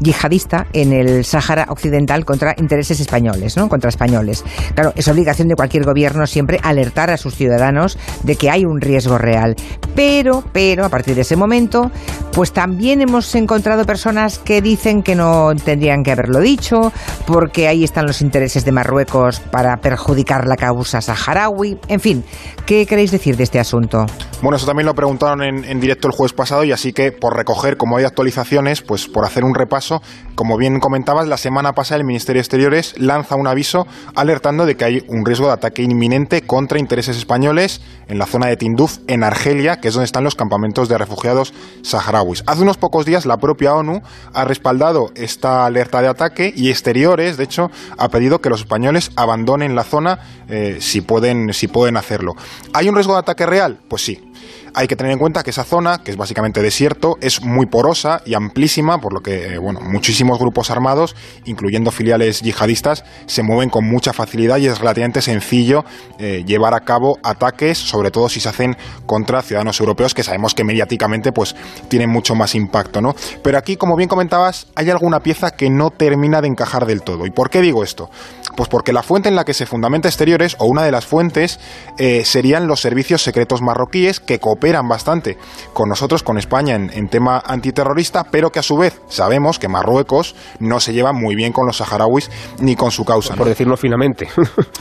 yihadista 0.00 0.66
en 0.72 0.92
el 0.92 1.24
Sáhara 1.24 1.66
Occidental 1.68 2.24
contra 2.24 2.54
intereses 2.58 3.00
españoles, 3.00 3.56
¿no? 3.56 3.68
Contra 3.68 3.88
españoles. 3.88 4.44
Claro, 4.74 4.92
es 4.96 5.08
obligación 5.08 5.48
de 5.48 5.54
cualquier 5.54 5.84
gobierno 5.84 6.26
siempre 6.26 6.58
alertar 6.62 7.10
a 7.10 7.16
sus 7.16 7.34
ciudadanos 7.34 7.98
de 8.22 8.36
que 8.36 8.50
hay 8.50 8.64
un 8.64 8.80
riesgo 8.80 9.18
real. 9.18 9.56
Pero, 9.94 10.42
pero, 10.52 10.84
a 10.84 10.88
partir 10.88 11.14
de 11.14 11.22
ese 11.22 11.36
momento, 11.36 11.90
pues 12.32 12.52
también 12.52 13.00
hemos 13.00 13.34
encontrado 13.34 13.84
personas 13.84 14.38
que 14.38 14.62
dicen 14.62 15.02
que 15.02 15.14
no 15.14 15.52
tendrían 15.54 16.02
que 16.02 16.12
haberlo 16.12 16.40
dicho, 16.40 16.92
porque 17.26 17.68
ahí 17.68 17.84
están 17.84 18.06
los 18.06 18.22
intereses 18.22 18.64
de 18.64 18.72
Marruecos 18.72 19.40
para 19.40 19.76
perjudicar 19.76 20.46
la 20.46 20.56
causa 20.56 21.00
saharaui. 21.00 21.78
En 21.88 22.00
fin, 22.00 22.24
¿qué 22.66 22.86
queréis 22.86 23.10
decir 23.10 23.36
de 23.36 23.44
este 23.44 23.60
asunto? 23.60 24.06
Bueno, 24.42 24.56
eso 24.56 24.66
también 24.66 24.86
lo 24.86 24.94
preguntaron 24.96 25.40
en, 25.44 25.78
directo 25.78 26.08
el 26.08 26.14
jueves 26.14 26.32
pasado 26.32 26.64
y 26.64 26.72
así 26.72 26.92
que 26.92 27.12
por 27.12 27.36
recoger, 27.36 27.76
como 27.76 27.96
hay 27.96 28.04
actualizaciones, 28.04 28.82
pues 28.82 29.06
por 29.06 29.24
hacer 29.24 29.44
un 29.44 29.54
repaso, 29.54 30.02
como 30.34 30.56
bien 30.56 30.80
comentabas, 30.80 31.28
la 31.28 31.36
semana 31.36 31.74
pasada 31.74 31.98
el 31.98 32.04
Ministerio 32.04 32.38
de 32.38 32.42
Exteriores 32.42 32.94
lanza 32.98 33.36
un 33.36 33.46
aviso 33.46 33.86
alertando 34.16 34.66
de 34.66 34.76
que 34.76 34.84
hay 34.84 35.04
un 35.06 35.24
riesgo 35.24 35.46
de 35.46 35.52
ataque 35.52 35.82
inminente 35.82 36.42
contra 36.42 36.80
intereses 36.80 37.16
españoles 37.16 37.82
en 38.08 38.18
la 38.18 38.26
zona 38.26 38.48
de 38.48 38.56
Tinduf, 38.56 38.98
en 39.06 39.22
Argelia, 39.22 39.76
que 39.76 39.86
es 39.86 39.94
donde 39.94 40.06
están 40.06 40.24
los 40.24 40.34
campamentos 40.34 40.88
de 40.88 40.98
refugiados 40.98 41.54
saharauis. 41.82 42.42
Hace 42.48 42.62
unos 42.62 42.78
pocos 42.78 43.06
días 43.06 43.26
la 43.26 43.36
propia 43.36 43.74
ONU 43.74 44.02
ha 44.34 44.44
respaldado 44.44 45.12
esta 45.14 45.66
alerta 45.66 46.02
de 46.02 46.08
ataque 46.08 46.52
y 46.56 46.70
Exteriores, 46.70 47.36
de 47.36 47.44
hecho, 47.44 47.70
ha 47.96 48.08
pedido 48.08 48.40
que 48.40 48.50
los 48.50 48.62
españoles 48.62 49.12
abandonen 49.14 49.76
la 49.76 49.84
zona 49.84 50.18
eh, 50.48 50.78
si, 50.80 51.00
pueden, 51.00 51.52
si 51.52 51.68
pueden 51.68 51.96
hacerlo. 51.96 52.34
¿Hay 52.72 52.88
un 52.88 52.96
riesgo 52.96 53.12
de 53.12 53.20
ataque 53.20 53.46
real? 53.46 53.78
Pues 53.86 54.02
sí. 54.02 54.31
Hay 54.74 54.88
que 54.88 54.96
tener 54.96 55.12
en 55.12 55.18
cuenta 55.18 55.42
que 55.42 55.50
esa 55.50 55.64
zona, 55.64 55.98
que 55.98 56.10
es 56.10 56.16
básicamente 56.16 56.62
desierto, 56.62 57.18
es 57.20 57.42
muy 57.42 57.66
porosa 57.66 58.22
y 58.24 58.34
amplísima, 58.34 58.98
por 58.98 59.12
lo 59.12 59.20
que, 59.20 59.58
bueno, 59.58 59.80
muchísimos 59.80 60.38
grupos 60.38 60.70
armados, 60.70 61.14
incluyendo 61.44 61.90
filiales 61.90 62.40
yihadistas, 62.40 63.04
se 63.26 63.42
mueven 63.42 63.68
con 63.68 63.84
mucha 63.84 64.12
facilidad 64.12 64.56
y 64.56 64.66
es 64.66 64.78
relativamente 64.78 65.20
sencillo 65.20 65.84
eh, 66.18 66.42
llevar 66.46 66.74
a 66.74 66.80
cabo 66.80 67.18
ataques, 67.22 67.76
sobre 67.76 68.10
todo 68.10 68.28
si 68.28 68.40
se 68.40 68.48
hacen 68.48 68.76
contra 69.04 69.42
ciudadanos 69.42 69.78
europeos, 69.80 70.14
que 70.14 70.22
sabemos 70.22 70.54
que 70.54 70.64
mediáticamente 70.64 71.32
pues 71.32 71.54
tienen 71.88 72.08
mucho 72.08 72.34
más 72.34 72.54
impacto, 72.54 73.00
¿no? 73.00 73.14
Pero 73.42 73.58
aquí, 73.58 73.76
como 73.76 73.96
bien 73.96 74.08
comentabas, 74.08 74.68
hay 74.74 74.88
alguna 74.88 75.20
pieza 75.20 75.50
que 75.50 75.68
no 75.68 75.90
termina 75.90 76.40
de 76.40 76.48
encajar 76.48 76.86
del 76.86 77.02
todo. 77.02 77.26
¿Y 77.26 77.30
por 77.30 77.50
qué 77.50 77.60
digo 77.60 77.84
esto? 77.84 78.08
Pues 78.56 78.68
porque 78.68 78.92
la 78.92 79.02
fuente 79.02 79.28
en 79.28 79.36
la 79.36 79.44
que 79.44 79.54
se 79.54 79.66
fundamenta 79.66 80.08
exteriores, 80.08 80.56
o 80.58 80.66
una 80.66 80.82
de 80.82 80.92
las 80.92 81.06
fuentes, 81.06 81.58
eh, 81.98 82.24
serían 82.24 82.66
los 82.66 82.80
servicios 82.80 83.22
secretos 83.22 83.62
marroquíes 83.62 84.20
que 84.20 84.38
cooperan 84.38 84.88
bastante 84.88 85.38
con 85.72 85.88
nosotros, 85.88 86.22
con 86.22 86.38
España, 86.38 86.74
en, 86.74 86.90
en, 86.92 87.08
tema 87.08 87.42
antiterrorista, 87.44 88.24
pero 88.24 88.50
que 88.50 88.58
a 88.58 88.62
su 88.62 88.76
vez 88.76 89.00
sabemos 89.08 89.58
que 89.58 89.68
Marruecos 89.68 90.34
no 90.58 90.80
se 90.80 90.92
lleva 90.92 91.12
muy 91.12 91.34
bien 91.34 91.52
con 91.52 91.66
los 91.66 91.78
saharauis 91.78 92.30
ni 92.58 92.76
con 92.76 92.90
su 92.90 93.04
causa. 93.04 93.34
Por 93.34 93.48
decirlo 93.48 93.76
finamente. 93.76 94.28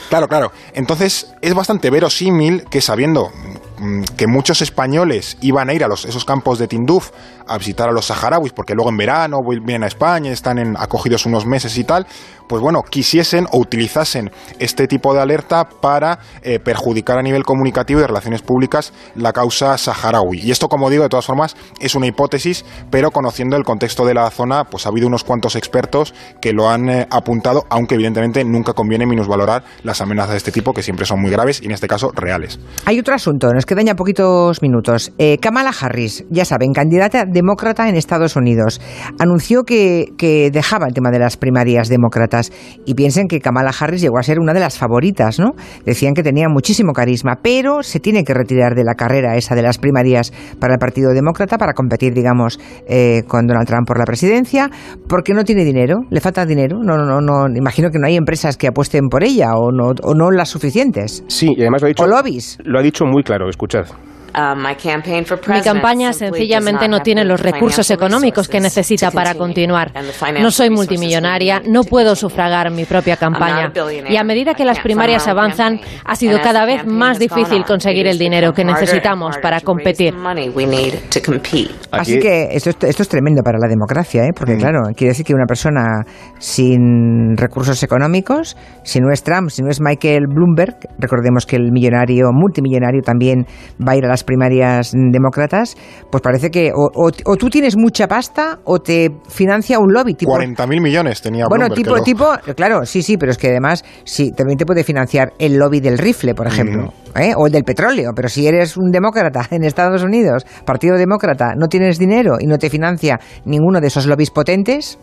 claro, 0.09 0.27
claro. 0.27 0.51
Entonces 0.73 1.33
es 1.41 1.53
bastante 1.53 1.89
verosímil 1.89 2.65
que 2.69 2.81
sabiendo 2.81 3.31
que 4.17 4.27
muchos 4.27 4.61
españoles 4.61 5.37
iban 5.41 5.69
a 5.69 5.73
ir 5.73 5.83
a 5.83 5.87
esos 5.87 6.25
campos 6.25 6.59
de 6.59 6.67
Tinduf 6.67 7.11
a 7.47 7.57
visitar 7.57 7.89
a 7.89 7.91
los 7.91 8.05
saharauis, 8.05 8.53
porque 8.53 8.75
luego 8.75 8.89
en 8.89 8.97
verano 8.97 9.39
vienen 9.45 9.83
a 9.83 9.87
España, 9.87 10.31
están 10.31 10.57
en, 10.59 10.75
acogidos 10.77 11.25
unos 11.25 11.45
meses 11.45 11.77
y 11.77 11.83
tal, 11.83 12.05
pues 12.47 12.61
bueno, 12.61 12.81
quisiesen 12.83 13.45
o 13.51 13.59
utilizasen 13.59 14.29
este 14.59 14.87
tipo 14.87 15.13
de 15.13 15.21
alerta 15.21 15.69
para 15.69 16.19
eh, 16.41 16.59
perjudicar 16.59 17.17
a 17.17 17.21
nivel 17.21 17.43
comunicativo 17.43 17.99
y 17.99 18.01
de 18.01 18.07
relaciones 18.07 18.41
públicas 18.41 18.93
la 19.15 19.31
causa 19.31 19.77
saharaui. 19.77 20.39
Y 20.39 20.51
esto, 20.51 20.67
como 20.67 20.89
digo, 20.89 21.03
de 21.03 21.09
todas 21.09 21.25
formas, 21.25 21.55
es 21.79 21.95
una 21.95 22.07
hipótesis, 22.07 22.65
pero 22.89 23.11
conociendo 23.11 23.55
el 23.55 23.63
contexto 23.63 24.05
de 24.05 24.13
la 24.13 24.29
zona, 24.31 24.65
pues 24.65 24.85
ha 24.85 24.89
habido 24.89 25.07
unos 25.07 25.23
cuantos 25.23 25.55
expertos 25.55 26.13
que 26.41 26.53
lo 26.53 26.69
han 26.69 26.89
eh, 26.89 27.07
apuntado, 27.09 27.65
aunque 27.69 27.95
evidentemente 27.95 28.43
nunca 28.43 28.73
conviene 28.73 29.05
minusvalorar 29.05 29.63
las 29.83 30.01
amenazas 30.01 30.31
de 30.31 30.37
este 30.37 30.51
tipo, 30.51 30.73
que 30.73 30.83
siempre 30.83 31.05
son 31.05 31.21
muy 31.21 31.31
graves 31.31 31.61
y 31.61 31.65
en 31.65 31.71
este 31.71 31.87
caso 31.87 32.11
reales. 32.13 32.59
Hay 32.85 32.99
otro 32.99 33.15
asunto, 33.15 33.47
nos 33.53 33.65
quedan 33.71 33.85
ya 33.85 33.95
poquitos 33.95 34.61
minutos. 34.61 35.13
Eh, 35.17 35.37
Kamala 35.37 35.71
Harris, 35.71 36.25
ya 36.29 36.43
saben, 36.43 36.73
candidata 36.73 37.23
demócrata 37.23 37.87
en 37.87 37.95
Estados 37.95 38.35
Unidos, 38.35 38.81
anunció 39.17 39.63
que, 39.63 40.07
que, 40.17 40.51
dejaba 40.51 40.87
el 40.87 40.93
tema 40.93 41.09
de 41.09 41.19
las 41.19 41.37
primarias 41.37 41.87
demócratas. 41.87 42.51
Y 42.85 42.95
piensen 42.95 43.29
que 43.29 43.39
Kamala 43.39 43.71
Harris 43.79 44.01
llegó 44.01 44.17
a 44.17 44.23
ser 44.23 44.39
una 44.39 44.53
de 44.53 44.59
las 44.59 44.77
favoritas, 44.77 45.39
¿no? 45.39 45.51
Decían 45.85 46.13
que 46.13 46.21
tenía 46.21 46.49
muchísimo 46.49 46.91
carisma, 46.91 47.39
pero 47.41 47.81
se 47.81 48.01
tiene 48.01 48.25
que 48.25 48.33
retirar 48.33 48.75
de 48.75 48.83
la 48.83 48.95
carrera 48.95 49.37
esa 49.37 49.55
de 49.55 49.61
las 49.61 49.77
primarias 49.77 50.33
para 50.59 50.73
el 50.73 50.79
Partido 50.79 51.13
Demócrata 51.13 51.57
para 51.57 51.71
competir, 51.71 52.13
digamos, 52.13 52.59
eh, 52.89 53.23
con 53.25 53.47
Donald 53.47 53.67
Trump 53.67 53.87
por 53.87 53.97
la 53.97 54.03
presidencia, 54.03 54.69
porque 55.07 55.33
no 55.33 55.45
tiene 55.45 55.63
dinero, 55.63 55.99
le 56.09 56.19
falta 56.19 56.45
dinero. 56.45 56.79
No, 56.83 56.97
no, 56.97 57.21
no, 57.21 57.47
imagino 57.55 57.89
que 57.89 57.99
no 57.99 58.07
hay 58.07 58.17
empresas 58.17 58.57
que 58.57 58.67
apuesten 58.67 59.07
por 59.07 59.23
ella 59.23 59.51
o 59.55 59.71
no, 59.71 59.93
o 60.03 60.13
no 60.13 60.29
las 60.29 60.49
suficientes. 60.49 61.23
Sí, 61.29 61.53
y 61.55 61.61
además 61.61 61.83
lo 61.83 61.85
ha 61.85 61.87
dicho. 61.87 62.03
O 62.03 62.07
lobbies. 62.07 62.57
Lo 62.65 62.77
ha 62.77 62.81
dicho 62.81 63.05
muy 63.05 63.23
claro. 63.23 63.47
Uh, 63.61 64.10
Mi 65.47 65.61
campaña 65.61 66.13
sencillamente 66.13 66.87
no 66.87 67.01
tiene 67.01 67.25
los 67.25 67.39
recursos 67.39 67.89
económicos 67.91 68.47
que 68.47 68.59
necesita 68.59 69.11
para 69.11 69.35
continuar. 69.35 69.91
No 70.39 70.51
soy 70.51 70.69
multimillonaria, 70.69 71.61
no 71.67 71.83
puedo 71.83 72.15
sufragar 72.15 72.71
mi 72.71 72.85
propia 72.85 73.17
campaña. 73.17 73.71
Y 74.09 74.17
a 74.17 74.23
medida 74.23 74.53
que 74.53 74.65
las 74.65 74.79
primarias 74.79 75.27
avanzan, 75.27 75.79
ha 76.05 76.15
sido 76.15 76.39
cada 76.41 76.65
vez 76.65 76.85
más 76.85 77.19
difícil 77.19 77.63
conseguir 77.65 78.07
el 78.07 78.17
dinero 78.17 78.53
que 78.53 78.63
necesitamos 78.63 79.37
para 79.37 79.61
competir. 79.61 80.13
Así 81.91 82.19
que 82.19 82.49
esto, 82.51 82.69
esto 82.69 83.03
es 83.03 83.09
tremendo 83.09 83.41
para 83.43 83.57
la 83.59 83.67
democracia, 83.67 84.23
¿eh? 84.23 84.31
porque 84.35 84.57
claro, 84.57 84.81
quiere 84.95 85.09
decir 85.11 85.25
que 85.25 85.33
una 85.33 85.45
persona 85.45 86.03
sin 86.39 87.35
recursos 87.35 87.83
económicos, 87.83 88.57
si 88.83 88.99
no 88.99 89.11
es 89.11 89.23
Trump, 89.23 89.49
si 89.49 89.61
no 89.61 89.69
es 89.69 89.81
Michael 89.81 90.27
Bloomberg, 90.27 90.75
recordemos 90.97 91.45
que 91.45 91.55
el 91.55 91.71
millonario, 91.71 92.31
multimillonario 92.31 93.01
también 93.01 93.45
va 93.85 93.93
a 93.93 93.95
ir 93.97 94.05
a 94.05 94.09
las 94.09 94.20
primarias 94.23 94.91
demócratas, 94.93 95.75
pues 96.09 96.21
parece 96.21 96.49
que 96.49 96.71
o, 96.73 97.11
tú 97.37 97.49
tienes 97.49 97.77
mucha 97.77 98.07
pasta 98.07 98.59
o 98.63 98.79
te 98.79 99.09
financia 99.27 99.79
un 99.79 99.93
lobby. 99.93 100.13
Tipo, 100.13 100.33
40.000 100.33 100.81
millones 100.81 101.21
tenía 101.21 101.45
Bueno, 101.47 101.67
Bloomberg, 101.67 102.03
tipo, 102.03 102.35
tipo, 102.37 102.53
claro, 102.55 102.85
sí, 102.85 103.01
sí, 103.01 103.17
pero 103.17 103.31
es 103.31 103.37
que 103.37 103.47
además 103.49 103.83
sí, 104.03 104.31
también 104.31 104.57
te 104.57 104.65
puede 104.65 104.83
financiar 104.83 105.33
el 105.39 105.57
lobby 105.57 105.79
del 105.79 105.97
rifle, 105.97 106.33
por 106.33 106.47
ejemplo, 106.47 106.93
¿eh? 107.15 107.33
o 107.35 107.47
el 107.47 107.51
del 107.51 107.63
petróleo, 107.63 108.11
pero 108.15 108.29
si 108.29 108.47
eres 108.47 108.77
un 108.77 108.91
demócrata 108.91 109.47
en 109.51 109.63
Estados 109.63 110.03
Unidos, 110.03 110.45
Partido 110.65 110.97
Demócrata, 110.97 111.53
no 111.57 111.67
tienes 111.67 111.97
dinero 111.97 112.37
y 112.39 112.47
no 112.47 112.57
te 112.57 112.69
financia 112.69 113.19
ninguno 113.45 113.79
de 113.79 113.87
esos 113.87 114.05
lobbies 114.05 114.31
potentes, 114.31 114.97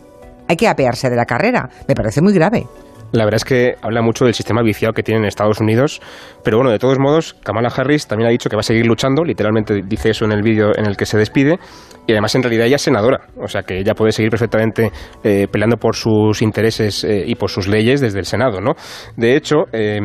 hay 0.47 0.55
que 0.55 0.67
apearse 0.67 1.09
de 1.09 1.15
la 1.15 1.25
carrera. 1.25 1.69
Me 1.87 1.93
parece 1.93 2.21
muy 2.21 2.33
grave. 2.33 2.65
La 3.11 3.25
verdad 3.25 3.37
es 3.37 3.45
que 3.45 3.75
habla 3.81 4.01
mucho 4.01 4.25
del 4.25 4.35
sistema 4.35 4.61
viciado 4.61 4.93
que 4.93 5.01
tienen 5.01 5.23
en 5.23 5.27
Estados 5.27 5.59
Unidos, 5.59 5.99
pero 6.43 6.57
bueno, 6.57 6.71
de 6.71 6.77
todos 6.77 6.99
modos, 6.99 7.33
Kamala 7.43 7.69
Harris 7.75 8.07
también 8.07 8.27
ha 8.27 8.31
dicho 8.31 8.49
que 8.49 8.55
va 8.55 8.59
a 8.59 8.63
seguir 8.63 8.85
luchando, 8.85 9.23
literalmente 9.23 9.81
dice 9.83 10.11
eso 10.11 10.25
en 10.25 10.31
el 10.31 10.43
vídeo 10.43 10.77
en 10.77 10.85
el 10.85 10.95
que 10.95 11.05
se 11.07 11.17
despide, 11.17 11.57
y 12.05 12.11
además 12.11 12.35
en 12.35 12.43
realidad 12.43 12.67
ella 12.67 12.75
es 12.75 12.81
senadora, 12.83 13.21
o 13.37 13.47
sea 13.47 13.63
que 13.63 13.79
ella 13.79 13.93
puede 13.93 14.11
seguir 14.11 14.29
perfectamente 14.29 14.91
eh, 15.23 15.47
peleando 15.51 15.77
por 15.77 15.95
sus 15.95 16.41
intereses 16.43 17.03
eh, 17.03 17.23
y 17.25 17.35
por 17.35 17.49
sus 17.49 17.67
leyes 17.67 17.99
desde 17.99 18.19
el 18.19 18.25
Senado, 18.25 18.61
¿no? 18.61 18.73
De 19.17 19.35
hecho, 19.35 19.65
eh, 19.73 19.99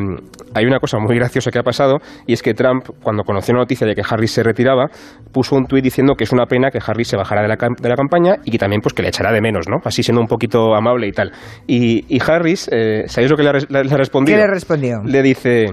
hay 0.55 0.64
una 0.64 0.79
cosa 0.79 0.99
muy 0.99 1.14
graciosa 1.17 1.51
que 1.51 1.59
ha 1.59 1.62
pasado, 1.62 1.99
y 2.27 2.33
es 2.33 2.43
que 2.43 2.55
Trump, 2.55 2.88
cuando 3.03 3.23
conoció 3.23 3.53
la 3.53 3.61
noticia 3.61 3.87
de 3.87 3.95
que 3.95 4.03
Harris 4.09 4.33
se 4.33 4.43
retiraba, 4.43 4.88
puso 5.31 5.57
un 5.57 5.67
tuit 5.67 5.85
diciendo 5.85 6.14
que 6.14 6.25
es 6.25 6.33
una 6.33 6.47
pena 6.47 6.71
que 6.71 6.79
Harris 6.85 7.09
se 7.09 7.17
bajara 7.17 7.43
de 7.43 7.49
la, 7.49 7.57
de 7.57 7.88
la 7.88 7.97
campaña 7.97 8.37
y 8.45 8.51
que 8.51 8.59
también 8.59 8.81
pues 8.81 8.95
que 8.95 9.03
le 9.03 9.09
echará 9.09 9.31
de 9.31 9.43
menos, 9.43 9.67
¿no? 9.69 9.77
Así 9.85 10.03
siendo 10.03 10.21
un 10.23 10.29
poquito 10.29 10.75
amable 10.75 11.07
y 11.07 11.12
tal. 11.12 11.33
Y 11.67 12.19
Harris 12.27 12.69
¿sabéis 13.07 13.30
lo 13.30 13.37
que 13.37 13.42
le 13.42 13.48
ha, 13.50 13.96
respondido? 13.96 14.37
¿Qué 14.37 14.42
le 14.42 14.46
respondió? 14.46 15.02
Le 15.04 15.22
dice, 15.22 15.66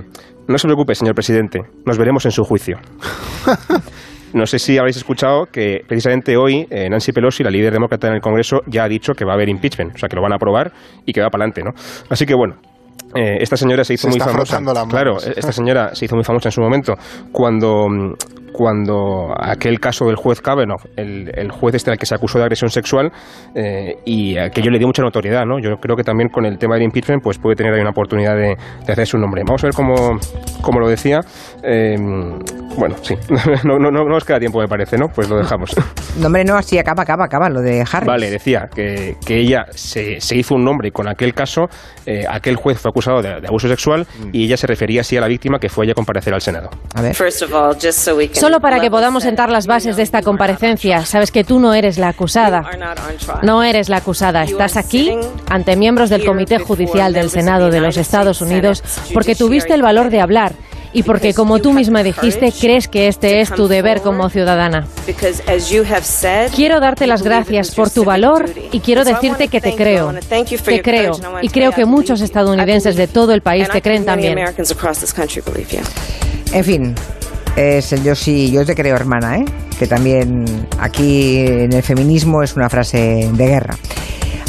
no 0.47 0.57
se 0.57 0.67
preocupe, 0.67 0.95
señor 0.95 1.15
presidente, 1.15 1.59
nos 1.85 1.97
veremos 1.97 2.25
en 2.25 2.31
su 2.31 2.43
juicio. 2.43 2.77
No 4.33 4.45
sé 4.45 4.59
si 4.59 4.77
habréis 4.77 4.95
escuchado 4.95 5.47
que 5.51 5.81
precisamente 5.85 6.37
hoy 6.37 6.65
eh, 6.69 6.89
Nancy 6.89 7.11
Pelosi, 7.11 7.43
la 7.43 7.49
líder 7.49 7.73
demócrata 7.73 8.07
en 8.07 8.13
el 8.13 8.21
Congreso, 8.21 8.61
ya 8.65 8.85
ha 8.85 8.87
dicho 8.87 9.13
que 9.13 9.25
va 9.25 9.33
a 9.33 9.35
haber 9.35 9.49
impeachment, 9.49 9.95
o 9.95 9.97
sea, 9.97 10.07
que 10.07 10.15
lo 10.15 10.21
van 10.21 10.31
a 10.31 10.35
aprobar 10.35 10.71
y 11.05 11.11
que 11.11 11.19
va 11.19 11.29
para 11.29 11.43
adelante, 11.43 11.63
¿no? 11.63 11.71
Así 12.09 12.25
que 12.25 12.33
bueno, 12.33 12.55
eh, 13.13 13.37
esta 13.41 13.57
señora 13.57 13.83
se 13.83 13.95
hizo 13.95 14.07
muy 14.07 14.19
famosa. 14.19 14.61
Claro, 14.89 15.17
esta 15.35 15.51
señora 15.51 15.93
se 15.93 16.05
hizo 16.05 16.15
muy 16.15 16.23
famosa 16.23 16.47
en 16.47 16.53
su 16.53 16.61
momento 16.61 16.95
cuando 17.31 17.87
cuando 18.61 19.33
aquel 19.35 19.79
caso 19.79 20.05
del 20.05 20.15
juez 20.15 20.39
Kavanaugh, 20.39 20.83
el, 20.95 21.31
el 21.33 21.49
juez 21.49 21.73
este 21.73 21.89
al 21.89 21.97
que 21.97 22.05
se 22.05 22.13
acusó 22.13 22.37
de 22.37 22.43
agresión 22.43 22.69
sexual, 22.69 23.11
eh, 23.55 23.95
y 24.05 24.37
aquello 24.37 24.69
le 24.69 24.77
dio 24.77 24.85
mucha 24.85 25.01
notoriedad, 25.01 25.45
¿no? 25.47 25.57
Yo 25.57 25.77
creo 25.77 25.95
que 25.95 26.03
también 26.03 26.29
con 26.29 26.45
el 26.45 26.59
tema 26.59 26.75
del 26.75 26.83
impeachment, 26.83 27.23
pues 27.23 27.39
puede 27.39 27.55
tener 27.55 27.73
ahí 27.73 27.81
una 27.81 27.89
oportunidad 27.89 28.35
de, 28.35 28.55
de 28.85 28.93
hacer 28.93 29.07
su 29.07 29.17
nombre. 29.17 29.41
Vamos 29.43 29.63
a 29.63 29.65
ver 29.65 29.73
cómo, 29.73 30.19
cómo 30.61 30.79
lo 30.79 30.87
decía. 30.87 31.21
Eh, 31.63 31.97
bueno, 32.77 32.95
sí, 33.01 33.15
no, 33.65 33.79
no, 33.79 33.89
no, 33.89 34.03
nos 34.05 34.23
queda 34.23 34.39
tiempo, 34.39 34.59
me 34.59 34.67
parece, 34.67 34.95
¿no? 34.95 35.07
Pues 35.07 35.27
lo 35.27 35.37
dejamos. 35.37 35.75
No, 36.19 36.27
hombre, 36.27 36.43
no, 36.43 36.57
así 36.57 36.77
acaba, 36.77 37.03
acaba, 37.03 37.23
acaba, 37.23 37.49
lo 37.49 37.61
de 37.61 37.85
Harris. 37.89 38.05
Vale, 38.05 38.29
decía 38.29 38.67
que, 38.75 39.15
que 39.25 39.37
ella 39.37 39.65
se, 39.71 40.19
se, 40.19 40.35
hizo 40.35 40.55
un 40.55 40.65
nombre 40.65 40.89
y 40.89 40.91
con 40.91 41.07
aquel 41.07 41.33
caso, 41.33 41.69
eh, 42.05 42.25
aquel 42.29 42.57
juez 42.57 42.79
fue 42.79 42.89
acusado 42.89 43.21
de, 43.21 43.39
de, 43.39 43.47
abuso 43.47 43.69
sexual 43.69 44.05
y 44.33 44.43
ella 44.43 44.57
se 44.57 44.67
refería 44.67 45.01
así 45.01 45.15
a 45.15 45.21
la 45.21 45.27
víctima 45.27 45.57
que 45.57 45.69
fue 45.69 45.85
ella 45.85 45.93
a 45.93 45.95
comparecer 45.95 46.33
al 46.33 46.41
Senado. 46.41 46.69
A 46.95 47.01
ver. 47.01 47.15
Solo 48.51 48.59
para 48.59 48.81
que 48.81 48.91
podamos 48.91 49.23
sentar 49.23 49.49
las 49.49 49.65
bases 49.65 49.95
de 49.95 50.03
esta 50.03 50.21
comparecencia, 50.21 51.05
sabes 51.05 51.31
que 51.31 51.45
tú 51.45 51.57
no 51.57 51.73
eres 51.73 51.97
la 51.97 52.09
acusada. 52.09 52.61
No 53.43 53.63
eres 53.63 53.87
la 53.87 53.95
acusada. 53.95 54.43
Estás 54.43 54.75
aquí 54.75 55.09
ante 55.49 55.77
miembros 55.77 56.09
del 56.09 56.25
Comité 56.25 56.57
Judicial 56.59 57.13
del 57.13 57.29
Senado 57.29 57.69
de 57.69 57.79
los 57.79 57.95
Estados 57.95 58.41
Unidos 58.41 58.83
porque 59.13 59.35
tuviste 59.35 59.73
el 59.73 59.81
valor 59.81 60.09
de 60.09 60.19
hablar 60.19 60.51
y 60.91 61.03
porque, 61.03 61.33
como 61.33 61.59
tú 61.59 61.71
misma 61.71 62.03
dijiste, 62.03 62.51
crees 62.51 62.89
que 62.89 63.07
este 63.07 63.39
es 63.39 63.55
tu 63.55 63.69
deber 63.69 64.01
como 64.01 64.29
ciudadana. 64.29 64.85
Quiero 66.53 66.81
darte 66.81 67.07
las 67.07 67.21
gracias 67.23 67.73
por 67.73 67.89
tu 67.89 68.03
valor 68.03 68.49
y 68.73 68.81
quiero 68.81 69.05
decirte 69.05 69.47
que 69.47 69.61
te 69.61 69.77
creo. 69.77 70.13
Te 70.65 70.81
creo 70.81 71.13
y 71.41 71.47
creo 71.47 71.71
que 71.71 71.85
muchos 71.85 72.19
estadounidenses 72.19 72.97
de 72.97 73.07
todo 73.07 73.31
el 73.31 73.41
país 73.41 73.69
te 73.69 73.81
creen 73.81 74.03
también. 74.03 74.37
En 76.53 76.65
fin, 76.65 76.95
es 77.55 77.93
el 77.93 78.03
yo 78.03 78.15
sí, 78.15 78.51
yo 78.51 78.65
te 78.65 78.75
creo 78.75 78.95
hermana, 78.95 79.37
¿eh? 79.37 79.45
que 79.77 79.85
también 79.87 80.45
aquí 80.79 81.39
en 81.39 81.73
el 81.73 81.83
feminismo 81.83 82.43
es 82.43 82.55
una 82.55 82.69
frase 82.69 83.29
de 83.33 83.47
guerra. 83.47 83.75